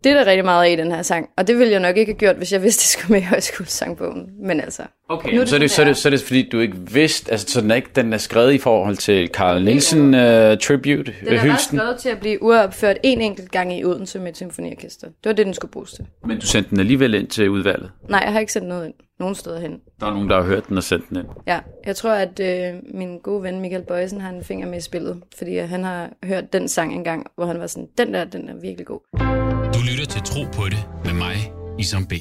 [0.03, 1.97] Det er der rigtig meget af i den her sang, og det ville jeg nok
[1.97, 4.29] ikke have gjort, hvis jeg vidste, det skulle med i højskolesangbogen.
[4.39, 4.83] Men altså...
[5.09, 6.59] Okay, nu er det, så, er det, så, er det, så er det fordi, du
[6.59, 10.13] ikke vidste, altså så den er, ikke, den er skrevet i forhold til Carl Nielsen
[10.13, 10.19] uh,
[10.57, 14.29] Tribute, Den er bare skrevet til at blive uopført en enkelt gang i Odense med
[14.29, 15.07] et symfoniorkester.
[15.07, 16.05] Det var det, den skulle bruges til.
[16.25, 17.91] Men du sendte den alligevel ind til udvalget?
[18.09, 18.93] Nej, jeg har ikke sendt noget ind.
[19.19, 19.79] Nogen steder hen.
[19.99, 21.27] Der er nogen, der har hørt den og sendt den ind?
[21.47, 24.81] Ja, jeg tror, at øh, min gode ven Michael Bøjsen har en finger med i
[24.81, 28.49] spillet, fordi han har hørt den sang engang, hvor han var sådan, den der, den
[28.49, 29.42] er virkelig god.
[29.73, 32.13] Du lytter til Tro på det med mig, Isam B.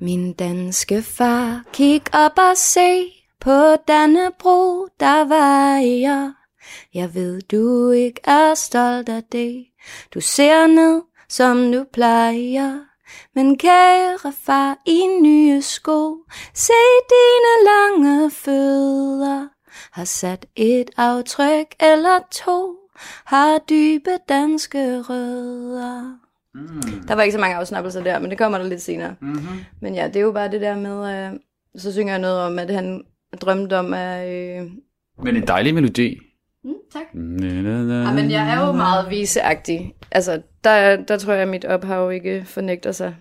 [0.00, 3.04] Min danske far, kig op og se
[3.40, 6.00] på Dannebro, der vejer.
[6.00, 6.32] jeg.
[6.94, 9.66] Jeg ved, du ikke er stolt af det.
[10.14, 12.78] Du ser ned, som du plejer.
[13.34, 16.16] Men kære far i nye sko,
[16.54, 16.72] se
[17.12, 19.48] dine lange fødder,
[19.92, 22.81] har sat et aftryk eller to,
[23.24, 26.18] har dybe danske rødder.
[26.54, 27.06] Mm.
[27.08, 29.14] Der var ikke så mange afsnappelser der, men det kommer der lidt senere.
[29.20, 29.64] Mm-hmm.
[29.80, 31.40] Men ja, det er jo bare det der med, øh,
[31.76, 33.04] så synger jeg noget om, at han
[33.40, 34.28] drømte om at...
[34.28, 34.70] Øh...
[35.22, 36.18] Men en dejlig melodi.
[36.64, 37.02] Mm, tak.
[37.14, 39.94] Ja, men jeg er jo meget viseagtig.
[40.10, 43.14] Altså, der, der tror jeg, at mit ophav ikke fornægter sig.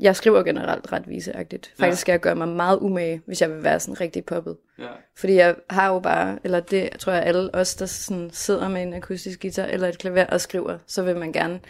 [0.00, 1.66] Jeg skriver generelt ret viseagtigt.
[1.66, 2.00] Faktisk ja.
[2.00, 4.56] skal jeg gøre mig meget umage, hvis jeg vil være sådan rigtig poppet.
[4.78, 4.84] Ja.
[5.16, 8.82] Fordi jeg har jo bare, eller det tror jeg alle os, der sådan sidder med
[8.82, 11.60] en akustisk guitar eller et klaver og skriver, så vil man gerne,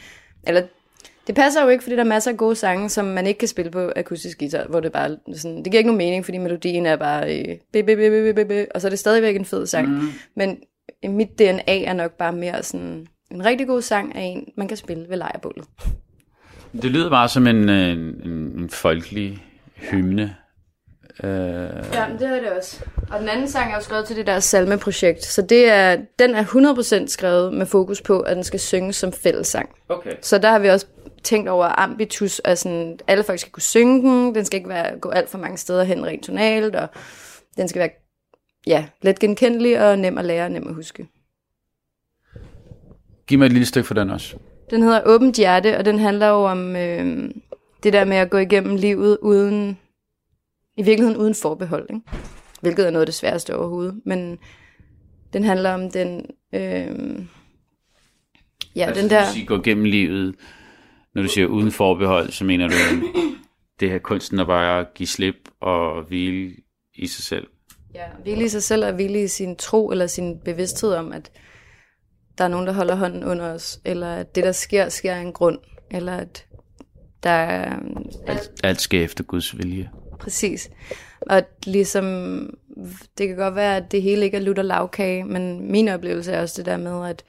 [0.46, 0.62] eller
[1.26, 3.48] det passer jo ikke, fordi der er masser af gode sange, som man ikke kan
[3.48, 6.86] spille på akustisk guitar, hvor det bare sådan, det giver ikke nogen mening, fordi melodien
[6.86, 9.66] er bare, øh, be, be, be, be, be, og så er det stadigvæk en fed
[9.66, 9.88] sang.
[9.88, 10.08] Mm.
[10.36, 10.58] Men
[11.04, 14.76] mit DNA er nok bare mere sådan, en rigtig god sang er en, man kan
[14.76, 15.64] spille ved lejrebålet.
[16.72, 19.44] Det lyder bare som en, en, en folkelig
[19.76, 20.36] hymne.
[21.22, 21.28] Uh...
[21.28, 22.84] Ja, det er det også.
[23.10, 26.34] Og den anden sang er jo skrevet til det der salmeprojekt, så det er, den
[26.34, 26.44] er
[27.04, 29.68] 100% skrevet med fokus på, at den skal synges som fællessang.
[29.88, 30.12] Okay.
[30.22, 30.86] Så der har vi også
[31.22, 34.98] tænkt over ambitus, og sådan, alle folk skal kunne synge den, den skal ikke være,
[34.98, 36.88] gå alt for mange steder hen rent tonalt, og
[37.56, 37.90] den skal være
[38.66, 41.08] ja, let genkendelig og nem at lære og nem at huske.
[43.26, 44.36] Giv mig et lille stykke for den også.
[44.70, 47.30] Den hedder Åbent Hjerte, og den handler jo om øh,
[47.82, 49.78] det der med at gå igennem livet uden,
[50.76, 52.02] i virkeligheden uden forbehold, ikke?
[52.60, 54.00] hvilket er noget af det sværeste overhovedet.
[54.04, 54.38] Men
[55.32, 57.24] den handler om den, øh,
[58.76, 59.24] ja, altså, den der...
[59.24, 60.34] Sige, gå igennem livet,
[61.14, 62.74] når du siger uden forbehold, så mener du
[63.80, 66.54] det her kunsten at bare give slip og hvile
[66.94, 67.46] i sig selv.
[67.94, 71.30] Ja, hvile i sig selv og hvile i sin tro eller sin bevidsthed om, at
[72.38, 75.20] der er nogen, der holder hånden under os, eller at det, der sker, sker af
[75.20, 75.58] en grund,
[75.90, 76.46] eller at
[77.22, 77.78] der er...
[78.26, 79.90] Alt, alt sker efter Guds vilje.
[80.18, 80.70] Præcis.
[81.20, 82.04] Og ligesom,
[83.18, 86.42] det kan godt være, at det hele ikke er lutter lavkage, men min oplevelse er
[86.42, 87.24] også det der med, at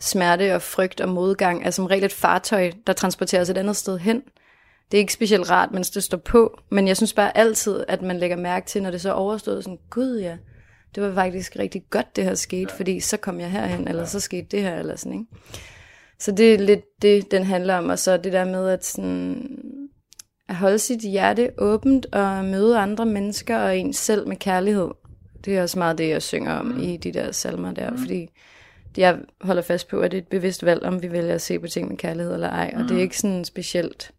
[0.00, 3.76] smerte og frygt og modgang er som regel et fartøj, der transporterer os et andet
[3.76, 4.22] sted hen.
[4.90, 8.02] Det er ikke specielt rart, mens det står på, men jeg synes bare altid, at
[8.02, 10.36] man lægger mærke til, når det så er overstået, sådan, gud ja,
[10.94, 12.78] det var faktisk rigtig godt, det her skete, ja.
[12.78, 14.08] fordi så kom jeg herhen, eller ja.
[14.08, 15.26] så skete det her, eller sådan, ikke?
[16.18, 19.58] Så det er lidt det, den handler om, og så det der med at, sådan,
[20.48, 24.90] at holde sit hjerte åbent og møde andre mennesker og ens selv med kærlighed.
[25.44, 26.82] Det er også meget det, jeg synger om mm.
[26.82, 27.98] i de der salmer der, mm.
[27.98, 28.28] fordi
[28.96, 31.58] jeg holder fast på, at det er et bevidst valg, om vi vælger at se
[31.58, 32.88] på ting med kærlighed eller ej, og mm.
[32.88, 34.10] det er ikke sådan specielt.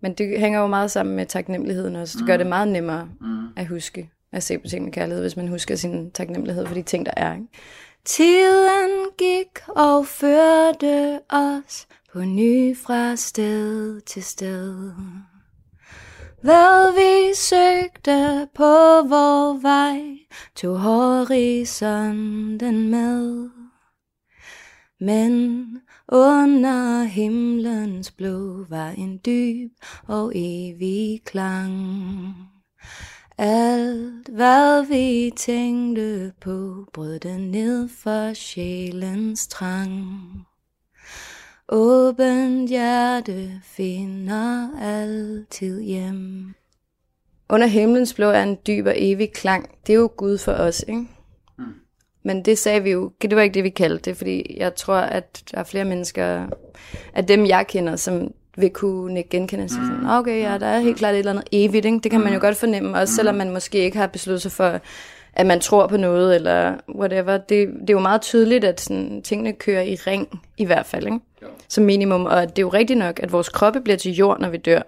[0.00, 2.18] Men det hænger jo meget sammen med taknemmeligheden også.
[2.18, 2.48] Det gør det mm.
[2.48, 3.46] meget nemmere mm.
[3.56, 6.82] at huske at se på ting med kærlighed, hvis man husker sin taknemmelighed for de
[6.82, 7.34] ting, der er.
[7.34, 7.46] Ikke?
[8.04, 14.92] Tiden gik og førte os på ny fra sted til sted.
[16.42, 20.00] Hvad vi søgte på vor vej,
[20.56, 23.50] tog horisonten med.
[25.00, 25.66] Men
[26.08, 29.72] under himlens blå var en dyb
[30.06, 32.51] og evig klang.
[33.38, 40.46] Alt hvad vi tænkte på, brød det ned for sjælens trang.
[41.68, 46.54] Åbent hjerte finder altid hjem.
[47.48, 49.70] Under himlens blå er en dyb og evig klang.
[49.86, 51.06] Det er jo Gud for os, ikke?
[51.58, 51.64] Mm.
[52.24, 54.96] Men det sagde vi jo, det var ikke det, vi kaldte det, fordi jeg tror,
[54.96, 56.46] at der er flere mennesker,
[57.14, 60.96] af dem jeg kender, som vil kunne genkende sig sådan, okay, ja, der er helt
[60.96, 62.00] klart et eller andet evigt, ikke?
[62.02, 64.80] det kan man jo godt fornemme, også selvom man måske ikke har besluttet sig for,
[65.32, 67.36] at man tror på noget, eller whatever.
[67.36, 71.06] Det, det er jo meget tydeligt, at sådan, tingene kører i ring, i hvert fald,
[71.06, 71.18] ikke?
[71.68, 74.48] som minimum, og det er jo rigtigt nok, at vores kroppe bliver til jord, når
[74.48, 74.82] vi dør,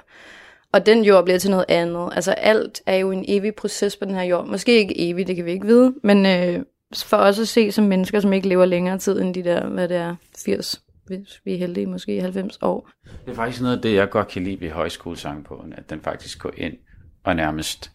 [0.73, 2.09] og den jord bliver til noget andet.
[2.15, 4.47] Altså alt er jo en evig proces på den her jord.
[4.47, 6.65] Måske ikke evig, det kan vi ikke vide, men øh,
[6.97, 9.89] for os at se som mennesker, som ikke lever længere tid end de der, hvad
[9.89, 12.91] det er, 80 hvis vi er heldige, måske 90 år.
[13.05, 16.39] Det er faktisk noget af det, jeg godt kan lide ved højskolesangbogen, at den faktisk
[16.39, 16.77] går ind
[17.25, 17.93] og nærmest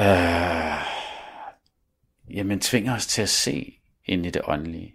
[0.00, 0.86] øh,
[2.30, 3.72] jamen, tvinger os til at se
[4.06, 4.94] ind i det åndelige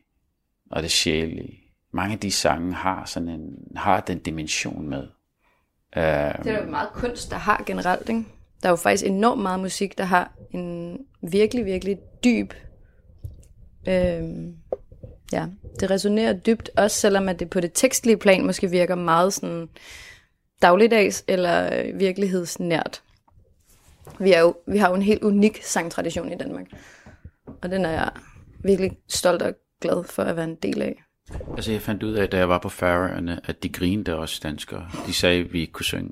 [0.72, 1.58] og det sjælige.
[1.92, 5.08] Mange af de sange har, sådan en, har den dimension med.
[5.98, 6.04] Øh,
[6.44, 8.10] det er jo meget kunst, der har generelt.
[8.10, 8.24] Ikke?
[8.64, 10.98] Der er jo faktisk enormt meget musik, der har en
[11.32, 12.54] virkelig, virkelig dyb
[13.88, 14.24] øh,
[15.32, 15.46] ja,
[15.80, 19.70] det resonerer dybt, også selvom at det på det tekstlige plan måske virker meget sådan
[20.62, 23.02] dagligdags eller virkelighedsnært.
[24.20, 26.66] Vi, er jo, vi har jo en helt unik sangtradition i Danmark,
[27.62, 28.10] og den er jeg
[28.64, 31.04] virkelig stolt og glad for at være en del af.
[31.56, 34.90] Altså jeg fandt ud af, da jeg var på Færøerne, at de grinede også danskere.
[35.06, 36.12] De sagde, at vi ikke kunne synge.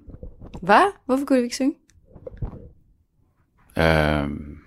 [0.62, 0.92] Hvad?
[1.06, 1.76] Hvorfor kunne vi ikke synge?
[3.78, 4.58] Øhm,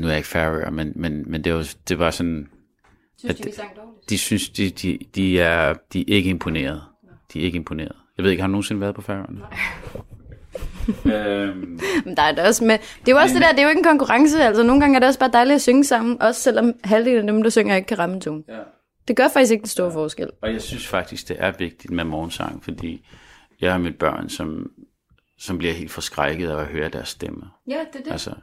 [0.00, 2.48] nu er jeg ikke Færøer, men, men, men det, var, det var sådan...
[3.24, 4.10] Synes de, vi sang dårligt?
[4.10, 6.82] De synes, de, de, de, er, de er ikke imponeret.
[7.32, 7.92] De er ikke imponeret.
[8.16, 9.40] Jeg ved ikke, har du nogensinde været på Færøerne?
[11.16, 13.62] øhm, Men der er det også med, det er jo også det der, det er
[13.62, 16.22] jo ikke en konkurrence, altså nogle gange er det også bare dejligt at synge sammen,
[16.22, 18.42] også selvom halvdelen af dem, der synger, ikke kan ramme en tone.
[18.48, 18.58] ja.
[19.08, 20.30] Det gør faktisk ikke den store forskel.
[20.42, 23.06] Og jeg synes faktisk, det er vigtigt med morgensang, fordi
[23.60, 24.70] jeg har mødt børn, som,
[25.38, 27.42] som bliver helt forskrækket af at høre deres stemme.
[27.68, 28.12] Ja, det er det.
[28.12, 28.34] Altså,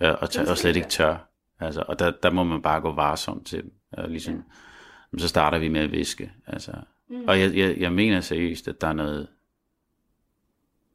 [0.00, 1.30] ja, og, tør, og slet ikke tør.
[1.60, 3.70] Altså, og der, der må man bare gå varsomt til dem.
[3.92, 5.18] Og ligesom, ja.
[5.18, 6.32] Så starter vi med at viske.
[6.46, 6.72] Altså.
[7.08, 7.24] Mm.
[7.28, 9.28] Og jeg, jeg, jeg mener seriøst, at der er noget,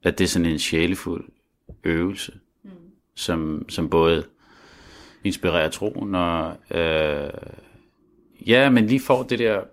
[0.04, 1.30] at det er sådan en sjælefuld
[1.84, 2.70] øvelse, mm.
[3.16, 4.26] som, som både
[5.24, 7.30] inspirerer troen og øh,
[8.48, 9.64] ja, men lige får det der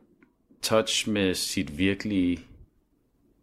[0.63, 2.41] touch med sit virkelige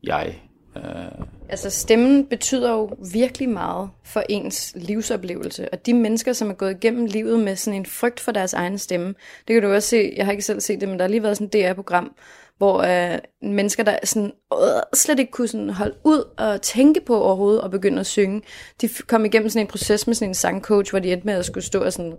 [0.03, 0.41] jeg.
[0.75, 6.53] Uh, Altså stemmen betyder jo virkelig meget for ens livsoplevelse, og de mennesker, som er
[6.53, 9.07] gået igennem livet med sådan en frygt for deres egen stemme,
[9.47, 11.23] det kan du også se, jeg har ikke selv set det, men der har lige
[11.23, 12.15] været sådan et DR-program,
[12.57, 17.23] hvor øh, mennesker, der sådan, øh, slet ikke kunne sådan holde ud og tænke på
[17.23, 18.41] overhovedet og begynde at synge,
[18.81, 21.45] de kom igennem sådan en proces med sådan en sangcoach, hvor de endte med at
[21.45, 22.13] skulle stå og sådan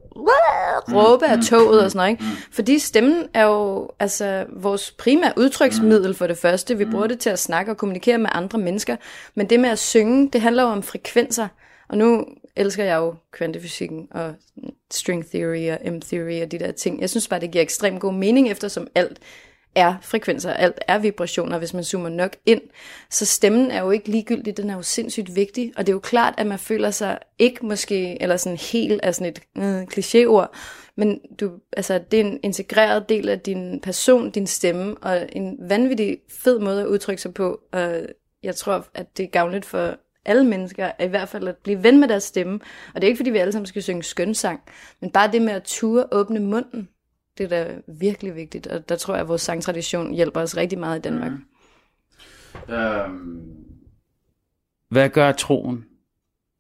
[0.93, 2.11] råbe af toget og sådan noget.
[2.11, 2.25] Ikke?
[2.53, 6.79] Fordi stemmen er jo altså, vores primære udtryksmiddel for det første.
[6.79, 8.97] Vi bruger det til at snakke og kommunikere med andre mennesker.
[9.35, 11.49] Men det med at synge, det handler jo om frekvenser.
[11.89, 12.25] Og nu
[12.57, 14.35] elsker jeg jo kvantefysikken og
[14.91, 17.01] string theory og M-theory og de der ting.
[17.01, 19.19] Jeg synes bare, det giver ekstremt god mening, eftersom alt
[19.79, 22.61] er frekvenser, alt er vibrationer, hvis man zoomer nok ind.
[23.11, 26.01] Så stemmen er jo ikke ligegyldig, den er jo sindssygt vigtig, og det er jo
[26.01, 30.57] klart, at man føler sig ikke måske, eller sådan helt af sådan et øh, klichéord,
[30.97, 35.57] men du, altså, det er en integreret del af din person, din stemme, og en
[35.61, 38.01] vanvittig fed måde at udtrykke sig på, og
[38.43, 42.01] jeg tror, at det er gavnligt for alle mennesker, i hvert fald at blive ven
[42.01, 42.61] med deres stemme.
[42.95, 44.61] Og det er ikke, fordi vi alle sammen skal synge skønsang,
[45.01, 46.89] men bare det med at ture åbne munden,
[47.39, 50.79] det er da virkelig vigtigt, og der tror jeg, at vores sangtradition hjælper os rigtig
[50.79, 51.33] meget i Danmark.
[51.33, 52.75] Mm.
[52.75, 53.59] Um,
[54.89, 55.85] hvad gør troen,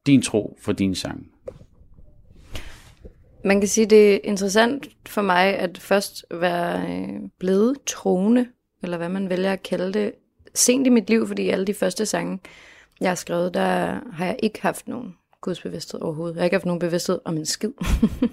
[0.06, 1.26] din tro, for din sang?
[3.44, 8.48] Man kan sige, det er interessant for mig at først være øh, blevet troende,
[8.82, 10.12] eller hvad man vælger at kalde det,
[10.54, 12.38] sent i mit liv, fordi alle de første sange,
[13.00, 16.34] jeg har skrevet, der har jeg ikke haft nogen gudsbevidsthed overhovedet.
[16.34, 17.72] Jeg har ikke haft nogen bevidsthed om en skid.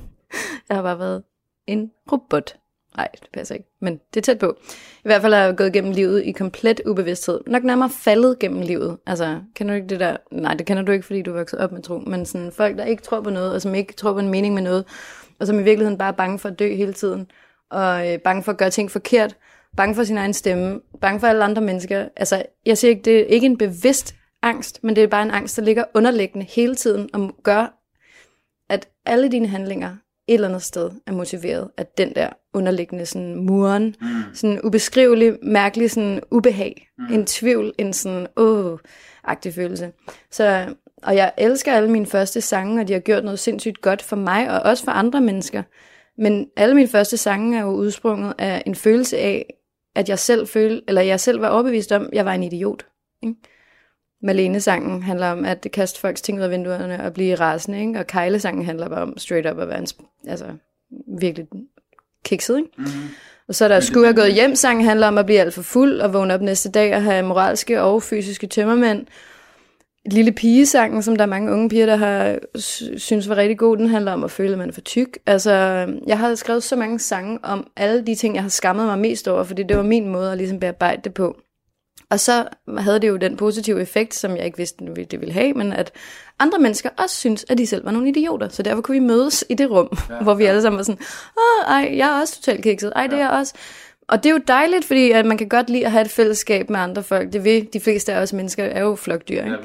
[0.69, 1.23] jeg har bare været
[1.67, 2.55] en robot.
[2.97, 4.57] Nej, det passer ikke, men det er tæt på.
[4.97, 7.39] I hvert fald har jeg gået gennem livet i komplet ubevidsthed.
[7.47, 8.97] Nok nærmere faldet gennem livet.
[9.05, 10.17] Altså, kender du ikke det der?
[10.31, 11.97] Nej, det kender du ikke, fordi du er vokset op med tro.
[11.97, 14.53] Men sådan folk, der ikke tror på noget, og som ikke tror på en mening
[14.53, 14.85] med noget,
[15.39, 17.31] og som i virkeligheden bare er bange for at dø hele tiden,
[17.71, 19.37] og øh, bange for at gøre ting forkert,
[19.77, 22.09] bange for sin egen stemme, bange for alle andre mennesker.
[22.15, 25.31] Altså, jeg siger ikke, det er ikke en bevidst angst, men det er bare en
[25.31, 27.81] angst, der ligger underliggende hele tiden, og gør,
[28.69, 29.95] at alle dine handlinger
[30.27, 34.07] et eller andet sted er motiveret af den der underliggende sådan muren, mm.
[34.33, 37.13] sådan ubeskrivelig, mærkelig sådan ubehag, mm.
[37.13, 38.77] en tvivl, en sådan åh,
[39.23, 39.91] agtig følelse.
[40.31, 44.01] Så, og jeg elsker alle mine første sange, og de har gjort noget sindssygt godt
[44.01, 45.63] for mig, og også for andre mennesker.
[46.17, 49.53] Men alle mine første sange er jo udsprunget af en følelse af,
[49.95, 52.85] at jeg selv følte, eller jeg selv var overbevist om, at jeg var en idiot.
[53.23, 53.35] Ikke?
[54.25, 57.99] Malene-sangen handler om at kaste folks ting ud af vinduerne og blive rasende, ikke?
[57.99, 59.87] og Kejle-sangen handler bare om straight up at være en,
[60.27, 60.45] altså,
[61.19, 61.47] virkelig
[62.25, 62.57] kikset.
[62.57, 62.69] Ikke?
[62.77, 63.09] Mm-hmm.
[63.47, 65.61] Og så er der Skulle have gået hjem, sangen handler om at blive alt for
[65.61, 69.05] fuld og vågne op næste dag og have moralske og fysiske tømmermænd.
[70.11, 72.39] Lille pigesangen, som der er mange unge piger, der har
[72.97, 75.17] synes var rigtig god, den handler om at føle, at man er for tyk.
[75.25, 75.51] Altså,
[76.07, 79.27] jeg har skrevet så mange sange om alle de ting, jeg har skammet mig mest
[79.27, 81.37] over, fordi det var min måde at ligesom bearbejde det på.
[82.09, 85.53] Og så havde det jo den positive effekt, som jeg ikke vidste, det ville have,
[85.53, 85.91] men at
[86.39, 88.49] andre mennesker også synes, at de selv var nogle idioter.
[88.49, 90.49] Så derfor kunne vi mødes i det rum, ja, hvor vi ja.
[90.49, 91.01] alle sammen var sådan,
[91.37, 93.53] åh, ej, jeg er også totalt kikset, ej, det er jeg også.
[94.07, 96.69] Og det er jo dejligt, fordi at man kan godt lide at have et fællesskab
[96.69, 97.33] med andre folk.
[97.33, 99.43] Det vil de fleste af os mennesker er jo flokdyr.
[99.43, 99.51] Ikke?
[99.51, 99.57] Ja,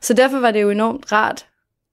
[0.00, 1.46] så derfor var det jo enormt rart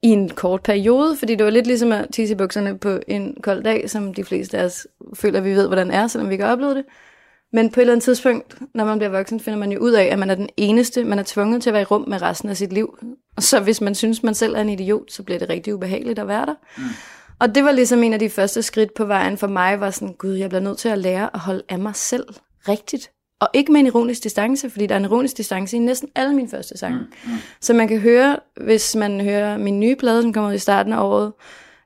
[0.04, 3.38] i en kort periode, fordi det var lidt ligesom at tisse i bukserne på en
[3.41, 6.34] kold dag, som de fleste af os føler, at vi ved, hvordan er, selvom vi
[6.34, 6.86] ikke har oplevet det.
[7.54, 10.04] Men på et eller andet tidspunkt, når man bliver voksen, finder man jo ud af,
[10.04, 12.49] at man er den eneste, man er tvunget til at være i rum med resten
[12.49, 12.97] af sit liv.
[13.36, 16.20] Og så hvis man synes, man selv er en idiot, så bliver det rigtig ubehageligt
[16.20, 16.54] at være der.
[16.78, 16.84] Mm.
[17.39, 20.14] Og det var ligesom en af de første skridt på vejen for mig, var sådan,
[20.14, 22.26] gud, jeg bliver nødt til at lære at holde af mig selv
[22.70, 23.12] rigtigt.
[23.41, 26.36] Og ikke med en ironisk distance, fordi der er en ironisk distance i næsten alle
[26.36, 26.97] mine første sange.
[26.97, 27.32] Mm.
[27.32, 27.38] Mm.
[27.62, 30.93] Så man kan høre, hvis man hører min nye plade, som kommer ud i starten
[30.93, 31.34] af året,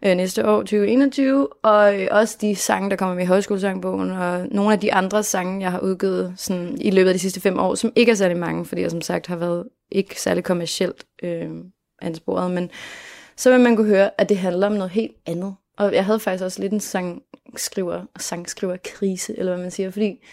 [0.06, 4.48] øh, næste år, 2021, og øh, også de sange, der kommer med i højskolesangbogen, og
[4.52, 7.60] nogle af de andre sange, jeg har udgivet sådan, i løbet af de sidste fem
[7.60, 11.06] år, som ikke er særlig mange, fordi jeg som sagt har været ikke særlig kommercielt
[11.24, 11.50] øh,
[12.02, 12.70] ansporet, men
[13.36, 15.56] så vil man kunne høre, at det handler om noget helt andet.
[15.78, 20.24] Og jeg havde faktisk også lidt en sangskriver, sangskriver krise, eller hvad man siger, fordi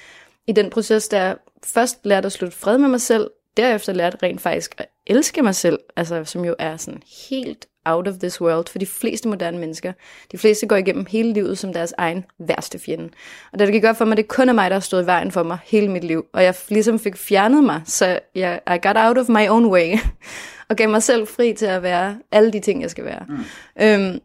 [0.46, 4.18] i den proces, der jeg først lærte at slutte fred med mig selv, derefter lærte
[4.22, 8.40] rent faktisk at elske mig selv, altså som jo er sådan helt out of this
[8.40, 9.92] world for de fleste moderne mennesker.
[10.32, 13.08] De fleste går igennem hele livet som deres egen værste fjende.
[13.52, 15.06] Og det, der gik op for mig, det kun er mig, der har stået i
[15.06, 16.24] vejen for mig hele mit liv.
[16.32, 19.98] Og jeg ligesom fik fjernet mig, så jeg, I got out of my own way.
[20.68, 23.24] og gav mig selv fri til at være alle de ting, jeg skal være.
[23.28, 23.36] Mm.
[23.82, 24.20] Øhm,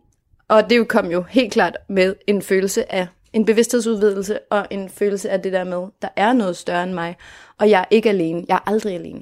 [0.47, 5.29] og det kom jo helt klart med en følelse af en bevidsthedsudvidelse og en følelse
[5.29, 7.15] af det der med, der er noget større end mig,
[7.59, 8.45] og jeg er ikke alene.
[8.47, 9.19] Jeg er aldrig alene.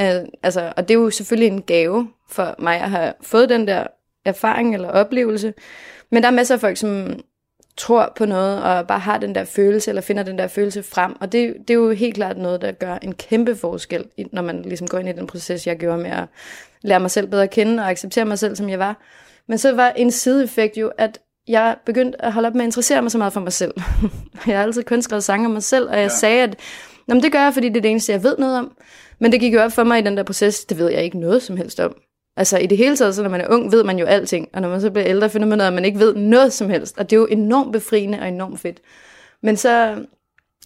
[0.00, 3.68] Uh, altså, og det er jo selvfølgelig en gave for mig at have fået den
[3.68, 3.86] der
[4.24, 5.54] erfaring eller oplevelse.
[6.10, 7.20] Men der er masser af folk, som
[7.76, 11.16] tror på noget, og bare har den der følelse, eller finder den der følelse frem.
[11.20, 14.62] Og det, det er jo helt klart noget, der gør en kæmpe forskel, når man
[14.62, 16.24] ligesom går ind i den proces, jeg gjorde med at
[16.82, 19.02] lære mig selv bedre at kende, og acceptere mig selv, som jeg var.
[19.48, 23.02] Men så var en sideeffekt jo, at jeg begyndte at holde op med at interessere
[23.02, 23.74] mig så meget for mig selv.
[24.46, 26.08] jeg har altid kun skrevet sange om mig selv, og jeg ja.
[26.08, 26.56] sagde, at
[27.10, 28.76] Nå, men det gør jeg, fordi det er det eneste, jeg ved noget om.
[29.18, 31.18] Men det gik jo op for mig i den der proces, det ved jeg ikke
[31.18, 31.96] noget som helst om.
[32.36, 34.62] Altså i det hele taget, så når man er ung, ved man jo alting, og
[34.62, 36.98] når man så bliver ældre, finder man noget, at man ikke ved noget som helst.
[36.98, 38.80] Og det er jo enormt befriende og enormt fedt.
[39.42, 40.04] Men så,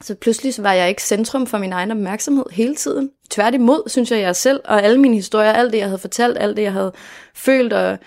[0.02, 3.10] så pludselig så var jeg ikke centrum for min egen opmærksomhed hele tiden.
[3.30, 6.56] Tværtimod, synes jeg, jeg selv, og alle mine historier, alt det, jeg havde fortalt, alt
[6.56, 6.92] det, jeg havde
[7.34, 7.98] følt og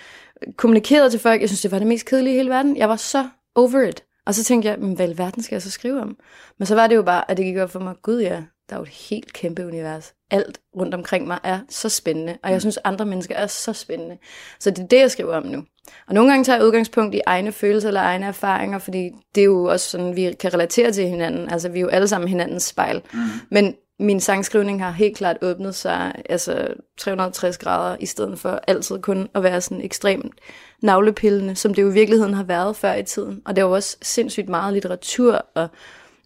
[0.57, 2.77] kommunikeret til folk, jeg synes, det var det mest kedelige i hele verden.
[2.77, 4.06] Jeg var så over it.
[4.27, 6.17] Og så tænkte jeg, hvad i verden skal jeg så skrive om?
[6.57, 8.75] Men så var det jo bare, at det gik op for mig, gud ja, der
[8.75, 10.13] er jo et helt kæmpe univers.
[10.31, 14.17] Alt rundt omkring mig er så spændende, og jeg synes, andre mennesker er så spændende.
[14.59, 15.63] Så det er det, jeg skriver om nu.
[16.07, 19.45] Og nogle gange tager jeg udgangspunkt i egne følelser eller egne erfaringer, fordi det er
[19.45, 21.49] jo også sådan, vi kan relatere til hinanden.
[21.49, 23.01] Altså, vi er jo alle sammen hinandens spejl.
[23.13, 23.19] Mm.
[23.51, 26.67] Men min sangskrivning har helt klart åbnet sig altså
[26.97, 30.35] 360 grader, i stedet for altid kun at være sådan ekstremt
[30.81, 33.41] navlepillende, som det jo i virkeligheden har været før i tiden.
[33.45, 35.67] Og det er jo også sindssygt meget litteratur og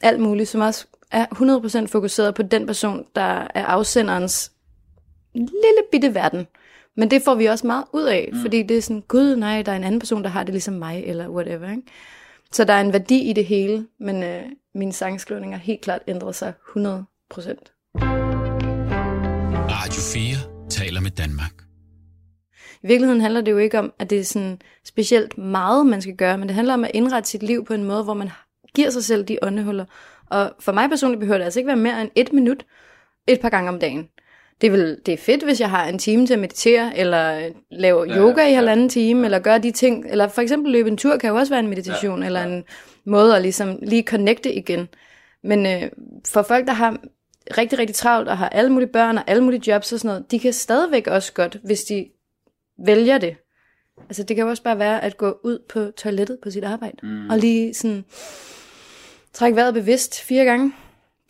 [0.01, 1.25] alt muligt, som også er
[1.85, 4.51] 100% fokuseret på den person, der er afsenderens
[5.33, 6.47] lille bitte verden.
[6.95, 8.41] Men det får vi også meget ud af, mm.
[8.41, 10.73] fordi det er sådan, gud nej, der er en anden person, der har det ligesom
[10.73, 11.71] mig, eller whatever.
[11.71, 11.83] Ikke?
[12.51, 14.41] Så der er en værdi i det hele, men øh,
[14.75, 17.71] min sangskrivning har helt klart ændret sig 100 procent.
[19.71, 21.53] Radio 4 taler med Danmark.
[22.83, 26.15] I virkeligheden handler det jo ikke om, at det er sådan specielt meget, man skal
[26.15, 28.29] gøre, men det handler om at indrette sit liv på en måde, hvor man
[28.75, 29.85] giver sig selv de åndehuller.
[30.29, 32.65] Og for mig personligt behøver det altså ikke være mere end et minut
[33.27, 34.09] et par gange om dagen.
[34.61, 37.49] Det er, vel, det er fedt, hvis jeg har en time til at meditere, eller
[37.71, 39.25] lave ja, yoga i halvanden time, ja.
[39.25, 40.05] eller gøre de ting.
[40.09, 42.25] Eller for eksempel løbe en tur kan jo også være en meditation, ja, ja.
[42.25, 42.63] eller en
[43.05, 44.87] måde at ligesom lige connecte igen.
[45.43, 45.89] Men øh,
[46.27, 46.97] for folk, der har
[47.57, 50.31] rigtig, rigtig travlt, og har alle mulige børn og alle mulige jobs og sådan noget,
[50.31, 52.09] de kan stadigvæk også godt, hvis de
[52.85, 53.35] vælger det.
[54.09, 56.97] Altså det kan jo også bare være at gå ud på toilettet på sit arbejde,
[57.03, 57.29] mm.
[57.29, 58.05] og lige sådan
[59.33, 60.73] trække vejret bevidst fire gange.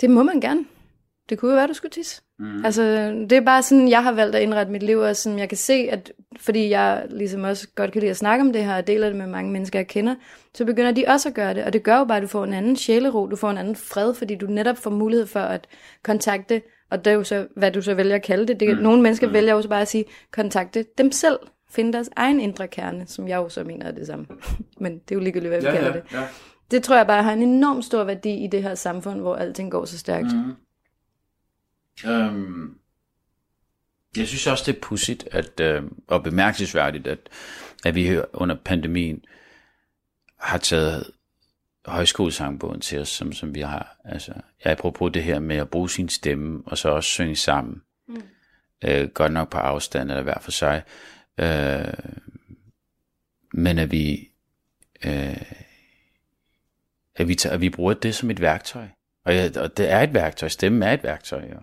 [0.01, 0.65] Det må man gerne.
[1.32, 2.22] Det kunne jo være, du skulle tisse.
[2.40, 2.66] Mm.
[2.66, 2.82] Altså,
[3.30, 5.58] det er bare sådan, jeg har valgt at indrette mit liv, og sådan, jeg kan
[5.58, 8.88] se, at fordi jeg ligesom også godt kan lide at snakke om det her, og
[8.88, 10.16] deler det med mange mennesker, jeg kender,
[10.54, 11.64] så begynder de også at gøre det.
[11.64, 13.76] Og det gør jo bare, at du får en anden sjælero, du får en anden
[13.76, 15.68] fred, fordi du netop får mulighed for at
[16.04, 18.60] kontakte, og det er jo så, hvad du så vælger at kalde det.
[18.60, 18.84] det mm.
[18.84, 19.34] Nogle mennesker mm.
[19.34, 23.28] vælger jo så bare at sige, kontakte dem selv, finde deres egen indre kerne, som
[23.28, 24.26] jeg jo så mener er det samme.
[24.82, 26.04] Men det er jo ligegyldigt, hvad vi ja, kalder ja, det.
[26.14, 26.28] Ja.
[26.72, 29.72] Det tror jeg bare har en enorm stor værdi i det her samfund, hvor alting
[29.72, 30.36] går så stærkt.
[30.36, 30.54] Mm.
[32.08, 32.78] Um,
[34.18, 37.20] jeg synes også, det er pudsigt at, øh, og bemærkelsesværdigt, at,
[37.86, 39.26] at vi under pandemien
[40.39, 41.12] har taget
[41.86, 43.97] højskolesangbogen til os, som, som vi har.
[44.06, 44.34] Altså,
[44.64, 47.82] jeg apropos det her med at bruge sin stemme, og så også synge sammen.
[48.08, 48.24] Mm.
[48.86, 50.84] Øh, godt nok på afstand, eller hver for sig.
[51.38, 51.93] Øh,
[53.54, 54.32] men at vi,
[55.06, 55.41] øh,
[57.16, 58.88] at, vi tager, at vi bruger det som et værktøj.
[59.26, 61.45] Og, ja, og det er et værktøj, stemmen er et værktøj.
[61.45, 61.56] Ja.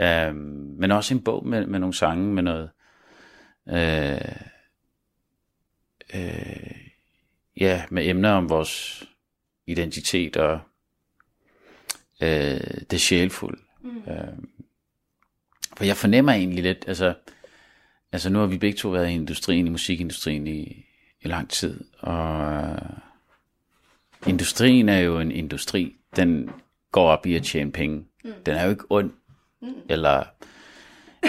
[0.00, 2.70] Øh, men også en bog med, med nogle sange, med noget...
[3.68, 4.36] Øh,
[6.14, 6.76] øh,
[7.56, 9.04] ja, med emner om vores
[9.66, 10.60] identitet og
[12.22, 13.60] øh, det sjælfulde.
[13.80, 13.98] Mm.
[13.98, 14.38] Øh,
[15.76, 17.14] for jeg fornemmer egentlig lidt, altså,
[18.12, 20.86] altså nu har vi begge to været i industrien, i musikindustrien i,
[21.20, 22.78] i lang tid, og øh,
[24.26, 26.50] industrien er jo en industri, den
[26.92, 28.04] går op i at tjene penge.
[28.24, 28.32] Mm.
[28.46, 29.12] Den er jo ikke ond.
[29.60, 29.82] Mm.
[29.88, 30.24] Eller,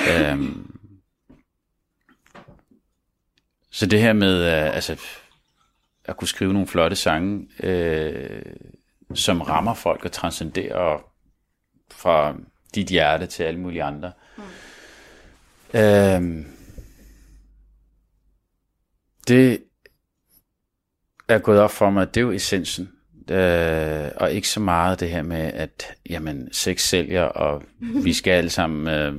[0.10, 0.80] øhm,
[3.72, 5.02] så det her med, øh, altså,
[6.06, 8.56] at kunne skrive nogle flotte sange, øh,
[9.14, 11.12] som rammer folk og transcenderer
[11.92, 12.36] fra
[12.76, 14.12] dit hjerte til alle mulige andre.
[14.38, 14.44] Mm.
[15.80, 16.46] Øh,
[19.28, 19.64] det
[21.28, 22.92] er gået op for mig, det er jo essensen.
[23.32, 28.32] Øh, og ikke så meget det her med, at jamen, sex sælger, og vi skal
[28.32, 29.16] alle sammen øh,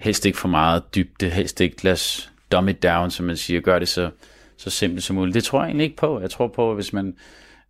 [0.00, 3.60] helst ikke for meget dybde, helst ikke lade os dumb it down, som man siger,
[3.60, 4.10] gør det så,
[4.56, 5.34] så simpelt som muligt.
[5.34, 6.20] Det tror jeg egentlig ikke på.
[6.20, 7.16] Jeg tror på, at hvis man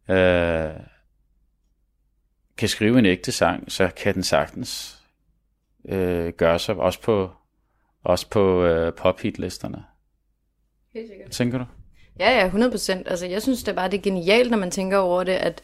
[0.09, 0.71] øh,
[2.57, 4.99] kan skrive en ægte sang, så kan den sagtens
[5.89, 7.31] øh, gøre sig, også på,
[8.05, 9.85] også på øh, pop-hit-listerne.
[10.95, 11.31] Helt sikkert.
[11.31, 11.65] Tænker du?
[12.19, 13.09] Ja, ja, 100 procent.
[13.09, 15.63] Altså, jeg synes det er bare, det er genialt, når man tænker over det, at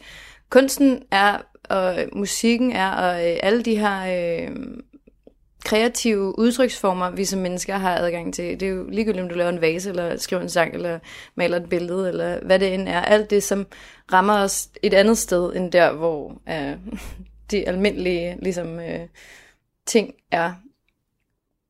[0.49, 1.37] kunsten er,
[1.69, 4.55] og musikken er, og øh, alle de her øh,
[5.65, 8.59] kreative udtryksformer, vi som mennesker har adgang til.
[8.59, 10.99] Det er jo ligegyldigt, om du laver en vase, eller skriver en sang, eller
[11.35, 13.01] maler et billede, eller hvad det end er.
[13.01, 13.67] Alt det, som
[14.13, 16.77] rammer os et andet sted, end der, hvor øh,
[17.51, 19.07] de almindelige ligesom, øh,
[19.85, 20.53] ting er.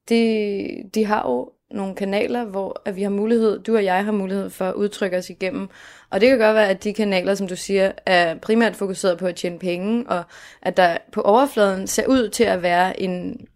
[0.10, 4.12] De, de har jo nogle kanaler, hvor at vi har mulighed, du og jeg har
[4.12, 5.70] mulighed for at udtrykke os igennem.
[6.10, 9.28] Og det kan godt være, at de kanaler, som du siger, er primært fokuseret på
[9.28, 10.24] at tjene penge, og
[10.62, 13.48] at der på overfladen ser ud til at være en,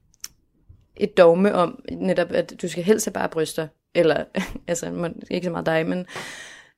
[0.98, 3.68] et dogme om netop, at du skal helst have bare bryster.
[3.96, 4.24] Eller,
[4.68, 6.06] altså, ikke så meget dig, men,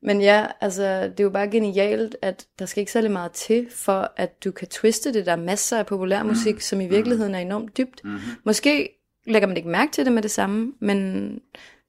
[0.02, 3.66] men ja, altså, det er jo bare genialt, at der skal ikke særlig meget til,
[3.70, 5.26] for at du kan twiste det.
[5.26, 8.00] Der er masser af populær musik, som i virkeligheden er enormt dybt.
[8.04, 8.20] Mm-hmm.
[8.44, 11.38] Måske lægger man ikke mærke til det med det samme, men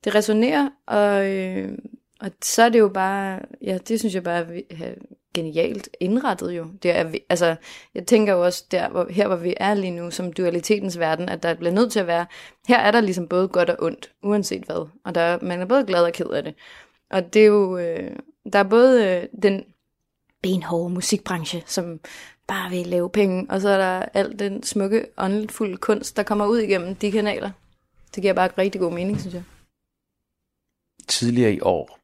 [0.03, 1.77] det resonerer, og, øh,
[2.19, 4.93] og så er det jo bare, ja, det synes jeg bare er
[5.33, 6.65] genialt indrettet jo.
[6.83, 7.55] Det er, altså,
[7.95, 11.29] jeg tænker jo også der, hvor, her hvor vi er lige nu, som dualitetens verden,
[11.29, 12.25] at der bliver nødt til at være,
[12.67, 15.85] her er der ligesom både godt og ondt, uanset hvad, og der, man er både
[15.85, 16.55] glad og ked af det.
[17.09, 18.15] Og det er jo, øh,
[18.53, 19.63] der er både øh, den
[20.41, 21.99] benhårde musikbranche, som
[22.47, 26.45] bare vil lave penge, og så er der al den smukke, åndfulde kunst, der kommer
[26.45, 27.51] ud igennem de kanaler.
[28.15, 29.43] Det giver bare rigtig god mening, synes jeg.
[31.07, 31.99] Tidligere i år,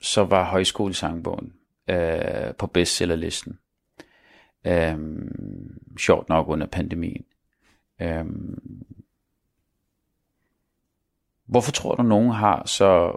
[0.00, 1.52] så var højskolesangbogen
[1.90, 3.58] øh, på bestsellerlisten.
[4.66, 4.98] Øh,
[5.98, 7.24] sjovt nok under pandemien.
[8.00, 8.24] Øh,
[11.44, 13.16] hvorfor tror du, nogen har så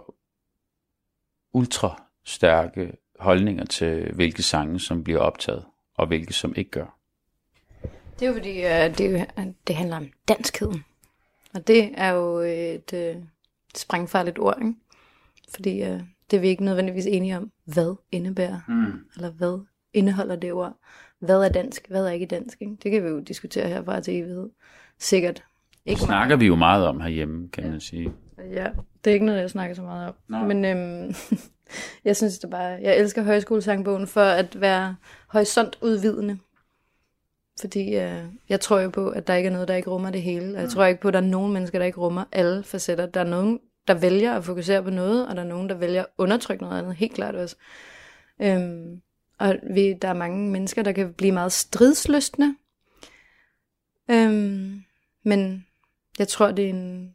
[1.52, 5.64] ultra stærke holdninger til, hvilke sange, som bliver optaget?
[5.94, 6.98] Og hvilke som ikke gør.
[8.20, 9.26] Det er jo fordi, uh, det,
[9.66, 10.84] det handler om danskheden.
[11.54, 13.22] Og det er jo et uh,
[13.76, 14.74] sprængfarligt ord, ikke?
[15.54, 19.04] Fordi uh, det er vi ikke nødvendigvis enige om, hvad indebærer, mm.
[19.16, 20.76] eller hvad indeholder det ord.
[21.18, 22.76] Hvad er dansk, hvad er ikke dansk, ikke?
[22.82, 24.50] Det kan vi jo diskutere herfra til evighed.
[24.98, 25.44] Sikkert.
[25.86, 26.40] Ikke det snakker meget.
[26.40, 27.70] vi jo meget om herhjemme, kan ja.
[27.70, 28.12] man sige.
[28.38, 28.68] Ja,
[29.04, 30.14] det er ikke noget, jeg snakker så meget om.
[30.28, 30.44] No.
[30.44, 31.14] Men øhm,
[32.04, 34.96] jeg synes det bare, jeg elsker højskolesangbogen for at være
[35.28, 36.38] horisontudvidende.
[37.60, 40.22] Fordi øh, jeg tror jo på, at der ikke er noget, der ikke rummer det
[40.22, 40.54] hele.
[40.54, 40.70] Og jeg mm.
[40.70, 43.06] tror ikke på, at der er nogen mennesker, der ikke rummer alle facetter.
[43.06, 46.00] Der er nogen, der vælger at fokusere på noget, og der er nogen, der vælger
[46.00, 46.94] at undertrykke noget andet.
[46.94, 47.56] Helt klart også.
[48.42, 49.02] Øhm,
[49.38, 52.56] og vi, der er mange mennesker, der kan blive meget stridslystne.
[54.10, 54.82] Øhm,
[55.22, 55.66] men
[56.18, 57.14] jeg tror, det er en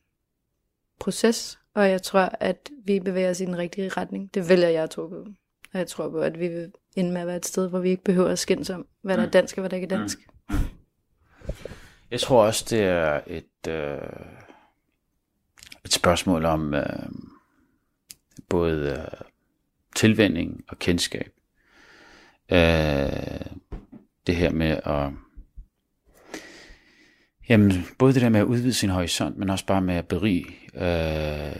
[0.99, 4.33] proces, og jeg tror, at vi bevæger os i den rigtige retning.
[4.33, 5.25] Det vælger jeg at tro på.
[5.73, 7.89] Og jeg tror på, at vi vil ende med at være et sted, hvor vi
[7.89, 9.31] ikke behøver at skændes om, hvad der er mm.
[9.31, 10.19] dansk og hvad der ikke er dansk.
[10.49, 10.55] Mm.
[12.11, 14.25] Jeg tror også, det er et, øh,
[15.85, 17.09] et spørgsmål om øh,
[18.49, 19.21] både øh,
[19.95, 21.31] tilvænding og kendskab.
[22.51, 23.45] Øh,
[24.27, 25.11] det her med at
[27.49, 30.45] Jamen, både det der med at udvide sin horisont, men også bare med at berige
[30.75, 31.55] øh,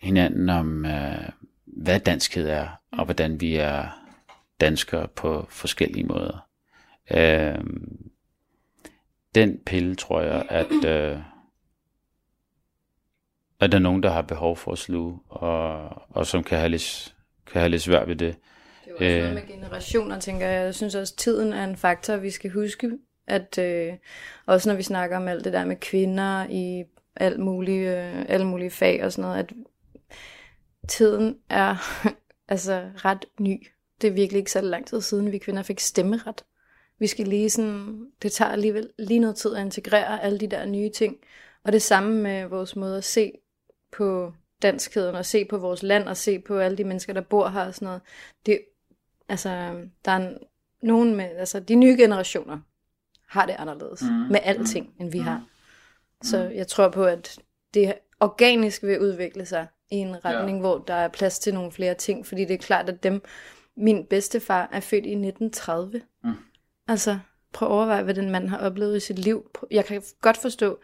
[0.00, 1.28] hinanden om, øh,
[1.64, 4.04] hvad danskhed er, og hvordan vi er
[4.60, 6.48] danskere på forskellige måder.
[7.10, 7.64] Øh,
[9.34, 11.18] den pille tror jeg, at, øh,
[13.60, 16.68] at der er nogen, der har behov for at sluge, og, og som kan have
[16.68, 17.14] lidt,
[17.46, 18.36] kan have lidt svært ved det.
[18.98, 20.64] Det er også noget med generationer, tænker jeg.
[20.64, 22.90] Jeg synes også, at tiden er en faktor, vi skal huske.
[23.26, 23.92] At øh,
[24.46, 26.84] også når vi snakker om alt det der med kvinder i
[27.16, 29.52] alt mulige, øh, alle mulige fag og sådan noget, at
[30.88, 31.76] tiden er
[32.48, 33.66] altså ret ny.
[34.00, 36.44] Det er virkelig ikke så lang tid siden, vi kvinder fik stemmeret.
[36.98, 40.66] Vi skal lige sådan, det tager alligevel lige noget tid at integrere alle de der
[40.66, 41.16] nye ting.
[41.64, 43.32] Og det samme med vores måde at se
[43.92, 47.48] på danskheden, og se på vores land, og se på alle de mennesker, der bor
[47.48, 48.02] her og sådan noget.
[48.46, 48.60] Det,
[49.28, 49.48] altså,
[50.04, 50.38] der er
[50.82, 52.60] nogen med, altså de nye generationer
[53.28, 54.08] har det anderledes mm.
[54.08, 55.24] med alting, end vi mm.
[55.24, 55.44] har.
[56.22, 57.38] Så jeg tror på, at
[57.74, 60.60] det organisk vil udvikle sig i en retning, ja.
[60.60, 63.22] hvor der er plads til nogle flere ting, fordi det er klart, at dem,
[63.76, 66.00] min bedstefar er født i 1930.
[66.24, 66.32] Mm.
[66.88, 67.18] Altså,
[67.52, 69.50] prøv at overveje, hvad den mand har oplevet i sit liv.
[69.70, 70.78] Jeg kan godt forstå,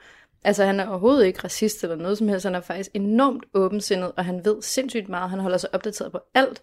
[0.44, 4.12] altså han er overhovedet ikke racist eller noget som helst, han er faktisk enormt åbensindet,
[4.16, 6.62] og han ved sindssygt meget, han holder sig opdateret på alt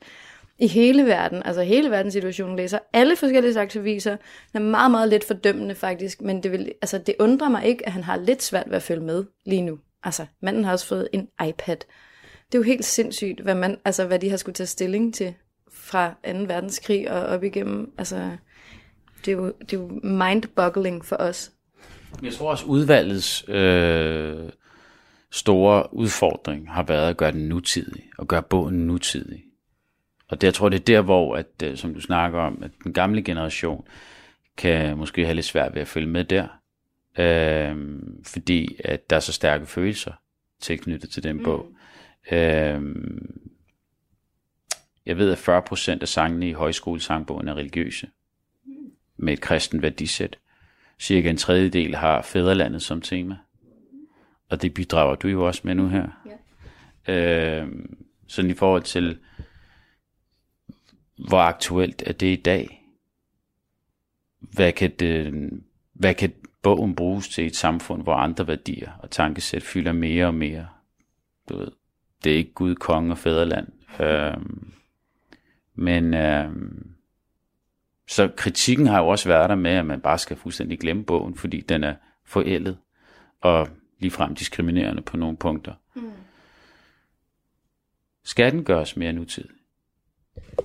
[0.59, 4.17] i hele verden, altså hele verdenssituationen, læser alle forskellige slags aviser.
[4.53, 7.85] Den er meget, meget lidt fordømmende faktisk, men det, vil, altså, det undrer mig ikke,
[7.85, 9.79] at han har lidt svært ved at følge med lige nu.
[10.03, 11.77] Altså, manden har også fået en iPad.
[12.45, 15.33] Det er jo helt sindssygt, hvad, man, altså, hvad de har skulle tage stilling til
[15.71, 16.13] fra 2.
[16.31, 17.91] verdenskrig og op igennem.
[17.97, 18.31] Altså,
[19.25, 21.51] det er jo, det er jo mind-boggling for os.
[22.23, 24.49] Jeg tror også, udvalgets øh,
[25.31, 29.46] store udfordring har været at gøre den nutidig, og gøre bogen nutidig.
[30.27, 32.71] Og det, jeg tror, det er der, hvor, at, øh, som du snakker om, at
[32.83, 33.87] den gamle generation
[34.57, 36.47] kan måske have lidt svært ved at følge med der.
[37.17, 40.11] Øh, fordi at der er så stærke følelser
[40.59, 41.43] tilknyttet til den mm.
[41.43, 41.71] bog.
[42.31, 42.81] Øh,
[45.05, 48.07] jeg ved, at 40% af sangene i højskolesangbogen er religiøse.
[49.17, 50.37] Med et kristen værdisæt.
[50.99, 53.37] Cirka en tredjedel har fædrelandet som tema.
[54.49, 56.07] Og det bidrager du jo også med nu her.
[57.07, 57.61] Ja.
[57.61, 57.67] Øh,
[58.27, 59.19] sådan i forhold til
[61.17, 62.83] hvor aktuelt er det i dag?
[64.39, 65.49] Hvad kan, det,
[65.93, 70.33] hvad kan bogen bruges til et samfund, hvor andre værdier og tankesæt fylder mere og
[70.33, 70.67] mere?
[71.49, 71.71] Du ved,
[72.23, 73.67] det er ikke Gud, konge og fædreland.
[73.99, 74.73] Øhm,
[75.75, 76.91] men øhm,
[78.07, 81.35] så kritikken har jo også været der med, at man bare skal fuldstændig glemme bogen,
[81.35, 81.95] fordi den er
[82.25, 82.77] forældet
[83.41, 85.73] og ligefrem diskriminerende på nogle punkter.
[85.95, 86.11] Mm.
[88.23, 89.56] Skal den gøres mere nutidig?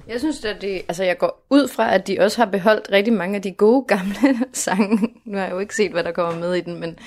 [0.09, 3.13] Jeg synes, at det, altså jeg går ud fra, at de også har beholdt rigtig
[3.13, 5.15] mange af de gode gamle sange.
[5.25, 6.99] Nu har jeg jo ikke set, hvad der kommer med i den, men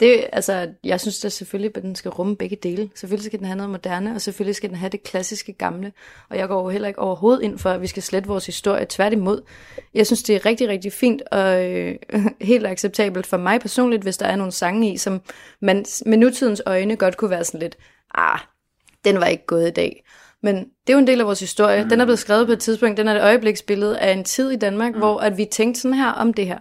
[0.00, 2.90] det, altså, jeg synes da selvfølgelig, at den skal rumme begge dele.
[2.94, 5.92] Selvfølgelig skal den have noget moderne, og selvfølgelig skal den have det klassiske gamle.
[6.30, 8.86] Og jeg går jo heller ikke overhovedet ind for, at vi skal slette vores historie.
[8.88, 9.42] Tværtimod.
[9.94, 11.96] Jeg synes, det er rigtig, rigtig fint og øh,
[12.40, 15.20] helt acceptabelt for mig personligt, hvis der er nogle sange i, som
[15.60, 17.76] man med nutidens øjne godt kunne være sådan lidt,
[18.14, 18.38] ah,
[19.04, 20.04] den var ikke gået i dag.
[20.46, 21.82] Men det er jo en del af vores historie.
[21.82, 21.88] Mm.
[21.88, 24.56] Den er blevet skrevet på et tidspunkt, den er et øjebliksbillede af en tid i
[24.56, 24.98] Danmark, mm.
[24.98, 26.58] hvor at vi tænkte sådan her om det her.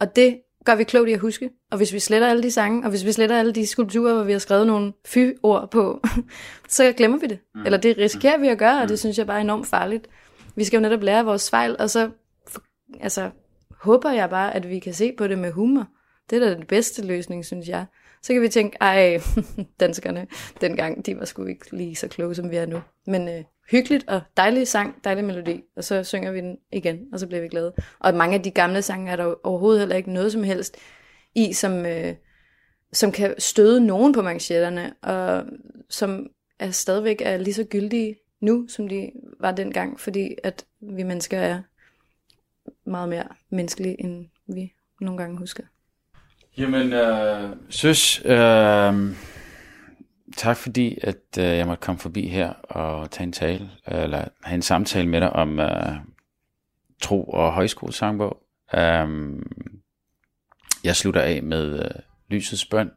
[0.00, 1.50] Og det gør vi klogt i at huske.
[1.70, 4.22] Og hvis vi sletter alle de sange, og hvis vi sletter alle de skulpturer, hvor
[4.22, 6.02] vi har skrevet nogle fy-ord på,
[6.68, 7.38] så glemmer vi det.
[7.54, 7.64] Mm.
[7.64, 8.96] Eller det risikerer vi at gøre, og det mm.
[8.96, 10.06] synes jeg bare er enormt farligt.
[10.56, 12.10] Vi skal jo netop lære vores fejl, og så
[13.00, 13.30] altså,
[13.80, 15.86] håber jeg bare, at vi kan se på det med humor.
[16.30, 17.86] Det er da den bedste løsning, synes jeg.
[18.22, 19.20] Så kan vi tænke, ej,
[19.80, 20.26] danskerne
[20.60, 22.80] dengang, de var sgu ikke lige så kloge, som vi er nu.
[23.06, 27.20] Men øh, hyggeligt og dejlig sang, dejlig melodi, og så synger vi den igen, og
[27.20, 27.72] så bliver vi glade.
[27.98, 30.76] Og mange af de gamle sange er der overhovedet heller ikke noget som helst
[31.34, 32.14] i, som, øh,
[32.92, 35.44] som kan støde nogen på manchetterne, og
[35.88, 36.26] som
[36.58, 39.10] er stadigvæk er lige så gyldige nu, som de
[39.40, 41.62] var dengang, fordi at vi mennesker er
[42.86, 45.62] meget mere menneskelige, end vi nogle gange husker.
[46.58, 48.94] Jamen, øh, søs, øh,
[50.36, 54.54] tak fordi, at øh, jeg måtte komme forbi her og tage en tale, eller have
[54.54, 55.96] en samtale med dig om øh,
[57.02, 58.42] tro og højskolesangbog.
[58.74, 59.08] Øh,
[60.84, 61.90] jeg slutter af med øh,
[62.28, 62.90] lysets bøn,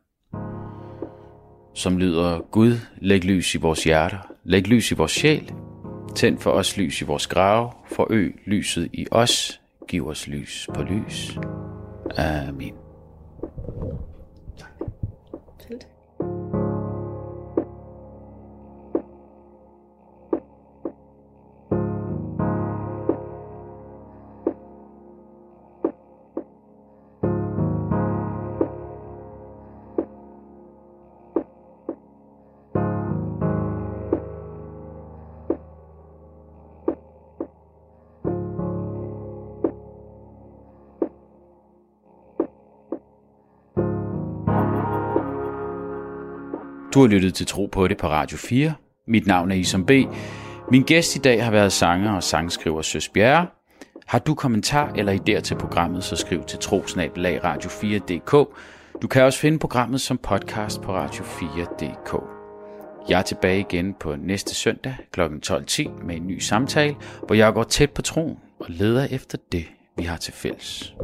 [1.76, 5.54] som lyder, Gud, læg lys i vores hjerter, læg lys i vores sjæl,
[6.16, 10.84] tænd for os lys i vores grave, forøg lyset i os, giv os lys på
[10.84, 11.38] lys.
[12.18, 12.83] Amen.
[46.94, 48.74] Du har lyttet til Tro på det på Radio 4.
[49.08, 49.92] Mit navn er Isam B.
[50.72, 53.48] Min gæst i dag har været sanger og sangskriver Søs Bjerre.
[54.06, 58.32] Har du kommentar eller idéer til programmet, så skriv til trosnabelagradio4.dk.
[59.02, 62.24] Du kan også finde programmet som podcast på radio4.dk.
[63.10, 65.22] Jeg er tilbage igen på næste søndag kl.
[65.22, 66.96] 12.10 med en ny samtale,
[67.28, 69.66] hvor jeg går tæt på troen og leder efter det,
[69.98, 70.96] vi har til fælles.